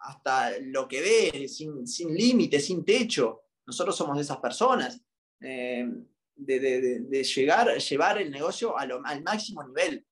hasta 0.01 0.59
lo 0.61 0.87
que 0.87 1.01
dé, 1.01 1.49
sin, 1.49 1.87
sin 1.87 2.14
límite, 2.14 2.61
sin 2.61 2.85
techo. 2.85 3.44
Nosotros 3.66 3.96
somos 3.96 4.16
de 4.16 4.22
esas 4.22 4.37
personas 4.37 5.01
de, 6.37 7.25
llegar, 7.25 7.77
llevar 7.79 8.20
el 8.20 8.31
negocio 8.31 8.77
al 8.79 9.22
máximo 9.22 9.64
nivel. 9.64 10.07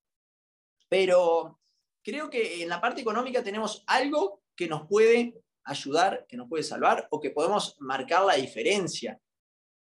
Pero 0.89 1.59
creo 2.03 2.29
que 2.29 2.63
en 2.63 2.69
la 2.69 2.81
parte 2.81 3.01
económica 3.01 3.43
tenemos 3.43 3.83
algo 3.87 4.43
que 4.55 4.67
nos 4.67 4.87
puede 4.87 5.41
ayudar, 5.63 6.25
que 6.27 6.37
nos 6.37 6.47
puede 6.47 6.63
salvar 6.63 7.07
o 7.11 7.19
que 7.19 7.31
podemos 7.31 7.77
marcar 7.79 8.25
la 8.25 8.35
diferencia. 8.35 9.19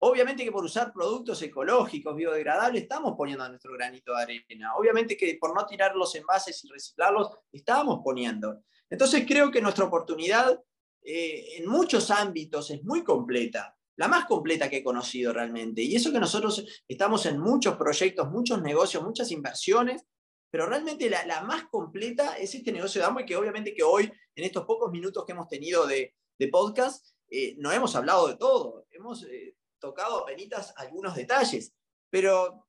Obviamente 0.00 0.44
que 0.44 0.52
por 0.52 0.64
usar 0.64 0.92
productos 0.92 1.42
ecológicos, 1.42 2.14
biodegradables, 2.14 2.82
estamos 2.82 3.14
poniendo 3.16 3.48
nuestro 3.48 3.72
granito 3.72 4.14
de 4.14 4.22
arena. 4.22 4.76
Obviamente 4.76 5.16
que 5.16 5.36
por 5.40 5.54
no 5.54 5.66
tirar 5.66 5.96
los 5.96 6.14
envases 6.14 6.64
y 6.64 6.68
reciclarlos, 6.68 7.30
estamos 7.50 8.00
poniendo. 8.04 8.62
Entonces 8.88 9.24
creo 9.26 9.50
que 9.50 9.60
nuestra 9.60 9.84
oportunidad 9.84 10.60
eh, 11.02 11.56
en 11.56 11.68
muchos 11.68 12.10
ámbitos 12.10 12.70
es 12.70 12.82
muy 12.84 13.02
completa 13.02 13.77
la 13.98 14.06
más 14.06 14.26
completa 14.26 14.70
que 14.70 14.78
he 14.78 14.84
conocido 14.84 15.32
realmente. 15.32 15.82
Y 15.82 15.96
eso 15.96 16.12
que 16.12 16.20
nosotros 16.20 16.64
estamos 16.86 17.26
en 17.26 17.40
muchos 17.40 17.76
proyectos, 17.76 18.30
muchos 18.30 18.62
negocios, 18.62 19.02
muchas 19.02 19.32
inversiones, 19.32 20.06
pero 20.50 20.66
realmente 20.66 21.10
la, 21.10 21.42
más 21.42 21.64
completa 21.64 22.38
es 22.38 22.54
este 22.54 22.70
negocio 22.70 23.00
de 23.00 23.08
Amway, 23.08 23.26
que 23.26 23.36
obviamente 23.36 23.74
que 23.74 23.82
hoy, 23.82 24.10
en 24.36 24.44
estos 24.44 24.64
pocos 24.64 24.92
minutos 24.92 25.24
que 25.26 25.32
hemos 25.32 25.48
tenido 25.48 25.84
de, 25.86 26.14
podcast, 26.52 27.08
eh, 27.28 27.56
no 27.58 27.72
hemos 27.72 27.96
hablado 27.96 28.28
de 28.28 28.36
todo, 28.36 28.86
hemos 28.90 29.24
eh, 29.24 29.56
tocado 29.80 30.22
apenas 30.22 30.72
algunos 30.76 31.16
detalles, 31.16 31.74
pero 32.08 32.68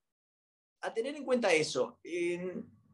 a 0.81 0.93
tener 0.95 1.15
en 1.15 1.23
cuenta 1.25 1.53
eso, 1.53 1.99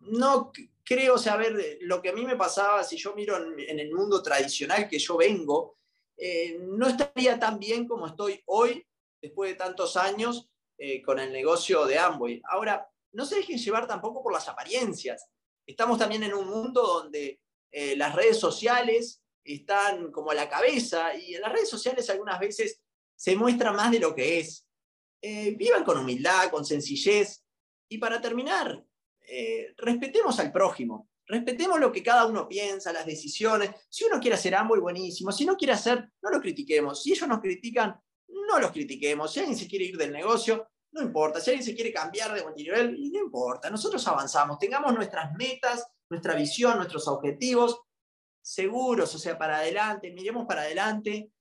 no 0.01 0.51
creo 0.83 1.17
saber 1.17 1.77
lo 1.81 2.01
que 2.01 2.09
a 2.09 2.13
mí 2.13 2.25
me 2.25 2.35
pasaba, 2.35 2.83
si 2.83 2.97
yo 2.97 3.15
miro 3.15 3.37
en 3.37 3.79
el 3.79 3.93
mundo 3.93 4.21
tradicional 4.21 4.89
que 4.89 4.99
yo 4.99 5.15
vengo, 5.15 5.77
eh, 6.17 6.57
no 6.61 6.87
estaría 6.87 7.39
tan 7.39 7.59
bien 7.59 7.87
como 7.87 8.07
estoy 8.07 8.41
hoy, 8.45 8.85
después 9.21 9.51
de 9.51 9.55
tantos 9.55 9.97
años, 9.97 10.49
eh, 10.77 11.01
con 11.01 11.19
el 11.19 11.31
negocio 11.31 11.85
de 11.85 11.97
Amway. 11.97 12.41
Ahora, 12.49 12.87
no 13.11 13.25
se 13.25 13.37
dejen 13.37 13.57
llevar 13.57 13.87
tampoco 13.87 14.21
por 14.23 14.33
las 14.33 14.47
apariencias. 14.47 15.27
Estamos 15.65 15.97
también 15.97 16.23
en 16.23 16.33
un 16.33 16.47
mundo 16.47 16.81
donde 16.81 17.39
eh, 17.71 17.95
las 17.95 18.13
redes 18.13 18.39
sociales 18.39 19.21
están 19.43 20.11
como 20.11 20.31
a 20.31 20.35
la 20.35 20.49
cabeza 20.49 21.15
y 21.15 21.35
en 21.35 21.41
las 21.41 21.51
redes 21.51 21.69
sociales 21.69 22.09
algunas 22.09 22.39
veces 22.39 22.81
se 23.15 23.35
muestra 23.35 23.71
más 23.71 23.91
de 23.91 23.99
lo 23.99 24.13
que 24.13 24.39
es. 24.39 24.67
vivan 25.21 25.83
con 25.83 25.97
humildad, 25.97 26.49
con 26.51 26.65
sencillez. 26.65 27.43
Y 27.89 27.97
para 27.97 28.21
terminar, 28.21 28.83
respetemos 29.77 30.39
al 30.39 30.51
prójimo 30.51 31.07
respetemos 31.27 31.79
lo 31.79 31.91
que 31.91 32.03
cada 32.03 32.25
uno 32.25 32.47
piensa, 32.47 32.93
las 32.93 33.05
decisiones. 33.05 33.71
Si 33.89 34.05
uno 34.05 34.19
quiere 34.19 34.35
hacer 34.35 34.55
ambos, 34.55 34.79
buenísimo. 34.79 35.31
Si 35.31 35.45
no 35.45 35.55
quiere 35.55 35.73
hacer, 35.73 36.09
no 36.21 36.29
lo 36.29 36.41
critiquemos. 36.41 37.01
Si 37.01 37.11
ellos 37.11 37.27
nos 37.27 37.39
critican, 37.39 37.99
no 38.27 38.59
los 38.59 38.71
critiquemos. 38.71 39.31
Si 39.31 39.39
alguien 39.39 39.57
se 39.57 39.67
quiere 39.67 39.85
ir 39.85 39.97
del 39.97 40.11
negocio, 40.11 40.67
no 40.91 41.01
importa. 41.01 41.39
Si 41.39 41.51
alguien 41.51 41.65
se 41.65 41.75
quiere 41.75 41.91
cambiar 41.91 42.33
de 42.33 42.43
nivel, 42.55 42.97
no 43.11 43.19
importa. 43.19 43.69
Nosotros 43.69 44.07
avanzamos. 44.07 44.59
Tengamos 44.59 44.93
nuestras 44.93 45.33
metas, 45.35 45.85
nuestra 46.09 46.35
visión, 46.35 46.77
nuestros 46.77 47.07
objetivos 47.07 47.81
seguros, 48.41 49.13
o 49.15 49.17
sea, 49.17 49.37
para 49.37 49.57
adelante. 49.57 50.11
Miremos 50.11 50.45
para 50.45 50.61
adelante 50.61 51.31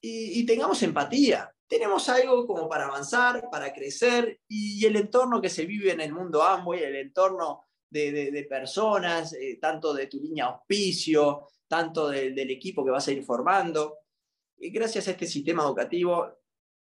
y, 0.00 0.46
tengamos 0.46 0.82
empatía. 0.82 1.52
Tenemos 1.68 2.08
algo 2.08 2.46
como 2.46 2.68
para 2.68 2.86
avanzar, 2.86 3.48
para 3.50 3.72
crecer 3.72 4.40
y, 4.48 4.84
el 4.86 4.96
entorno 4.96 5.42
que 5.42 5.50
se 5.50 5.66
vive 5.66 5.90
en 5.90 6.00
el 6.00 6.12
mundo 6.12 6.42
Amway, 6.42 6.84
el 6.84 6.96
entorno 6.96 7.65
de, 7.90 8.46
personas, 8.48 9.32
eh, 9.34 9.58
tanto 9.60 9.94
de 9.94 10.06
tu 10.06 10.20
línea 10.20 10.46
auspicio, 10.46 11.48
tanto 11.68 12.08
del 12.08 12.50
equipo 12.50 12.84
que 12.84 12.90
vas 12.90 13.06
a 13.08 13.12
ir 13.12 13.22
formando. 13.22 13.98
Y 14.58 14.70
gracias 14.70 15.08
a 15.08 15.12
este 15.12 15.26
sistema 15.26 15.62
educativo 15.62 16.26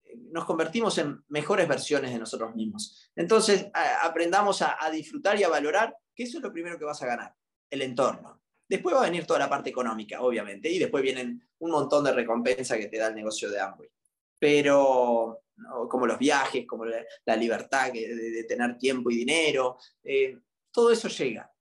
eh, 0.03 0.17
nos 0.31 0.45
convertimos 0.45 0.97
en 0.97 1.23
mejores 1.27 1.67
versiones 1.67 2.11
de 2.11 2.19
nosotros 2.19 2.55
mismos. 2.55 3.11
Entonces, 3.15 3.69
aprendamos 4.01 4.61
a, 4.61 4.77
disfrutar 4.91 5.39
y 5.39 5.43
a 5.43 5.49
valorar 5.49 5.95
que 6.15 6.23
eso 6.23 6.37
es 6.37 6.43
lo 6.43 6.51
primero 6.51 6.77
que 6.77 6.85
vas 6.85 7.01
a 7.01 7.07
ganar, 7.07 7.35
el 7.69 7.81
entorno. 7.81 8.41
Después 8.67 8.95
va 8.95 9.01
a 9.01 9.05
venir 9.05 9.25
toda 9.25 9.39
la 9.39 9.49
parte 9.49 9.71
económica, 9.71 10.21
obviamente, 10.21 10.69
y 10.69 10.77
después 10.77 11.01
vienen 11.01 11.41
un 11.59 11.71
montón 11.71 12.03
de 12.03 12.11
recompensas 12.11 12.77
que 12.77 12.87
te 12.87 12.97
da 12.97 13.07
el 13.07 13.15
negocio 13.15 13.49
de 13.49 13.59
Amway. 13.59 13.89
Pero, 14.37 15.41
como 15.89 16.05
los 16.05 16.19
viajes, 16.19 16.65
como 16.67 16.85
la, 16.85 17.35
libertad 17.35 17.91
de, 17.91 18.45
tener 18.47 18.77
tiempo 18.77 19.09
y 19.09 19.17
dinero, 19.17 19.77
eh, 20.03 20.37
todo 20.71 20.91
eso 20.91 21.07
llega. 21.07 21.51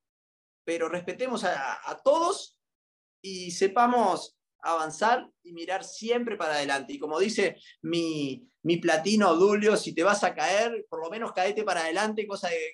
Pero 0.64 0.88
respetemos 0.88 1.44
a, 1.44 2.01
todos 2.05 2.59
y 3.23 3.51
sepamos 3.51 4.37
avanzar 4.61 5.31
y 5.42 5.53
mirar 5.53 5.85
siempre 5.85 6.37
para 6.37 6.55
adelante. 6.55 6.92
Y 6.92 6.99
como 6.99 7.18
dice 7.18 7.57
mi, 7.83 8.49
platino 8.83 9.35
Dulio, 9.35 9.77
si 9.77 9.94
te 9.94 10.03
vas 10.03 10.25
a 10.25 10.35
caer, 10.35 10.87
por 10.90 11.03
lo 11.03 11.11
menos 11.11 11.33
caete 11.33 11.64
para 11.64 11.81
adelante, 11.81 12.27
cosa 12.27 12.49
de 12.49 12.73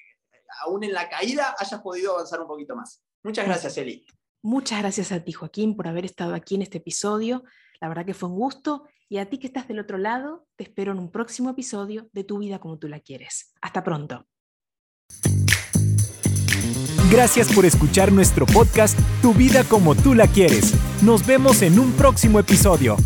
aún 0.65 0.85
en 0.85 0.93
la 0.93 1.09
caída 1.09 1.55
hayas 1.59 1.81
podido 1.81 2.15
avanzar 2.15 2.41
un 2.41 2.49
poquito 2.49 2.75
más. 2.75 3.03
Muchas 3.23 3.47
gracias, 3.47 3.77
Eli. 3.79 4.07
Muchas 4.43 4.81
gracias 4.81 5.13
a 5.13 5.21
ti, 5.21 5.33
Joaquín, 5.33 5.77
por 5.77 5.89
haber 5.89 6.05
estado 6.05 6.35
aquí 6.35 6.57
en 6.57 6.63
este 6.63 6.79
episodio. 6.79 7.45
La 7.81 7.89
verdad 7.89 8.05
que 8.05 8.15
fue 8.15 8.29
un 8.29 8.37
gusto. 8.37 8.87
Y 9.09 9.19
a 9.19 9.29
ti 9.29 9.39
que 9.39 9.47
estás 9.47 9.69
del 9.69 9.79
otro 9.79 9.99
lado, 9.99 10.47
te 10.57 10.65
espero 10.65 10.93
en 10.93 10.99
un 10.99 11.11
próximo 11.11 11.51
episodio 11.51 12.09
de 12.13 12.25
Tu 12.25 12.39
vida 12.39 12.59
como 12.59 12.79
tú 12.79 12.89
la 12.89 13.01
quieres. 13.01 13.55
Hasta 13.61 13.85
pronto. 13.85 14.27
Gracias 17.15 17.47
por 17.53 17.65
escuchar 17.65 18.11
nuestro 18.11 18.45
podcast 18.45 18.99
Tu 19.23 19.33
vida 19.33 19.63
como 19.63 19.95
tú 19.95 20.15
la 20.15 20.27
quieres. 20.27 20.75
Nos 21.01 21.25
vemos 21.25 21.63
en 21.63 21.79
un 21.79 21.93
próximo 21.93 22.41
episodio. 22.41 22.97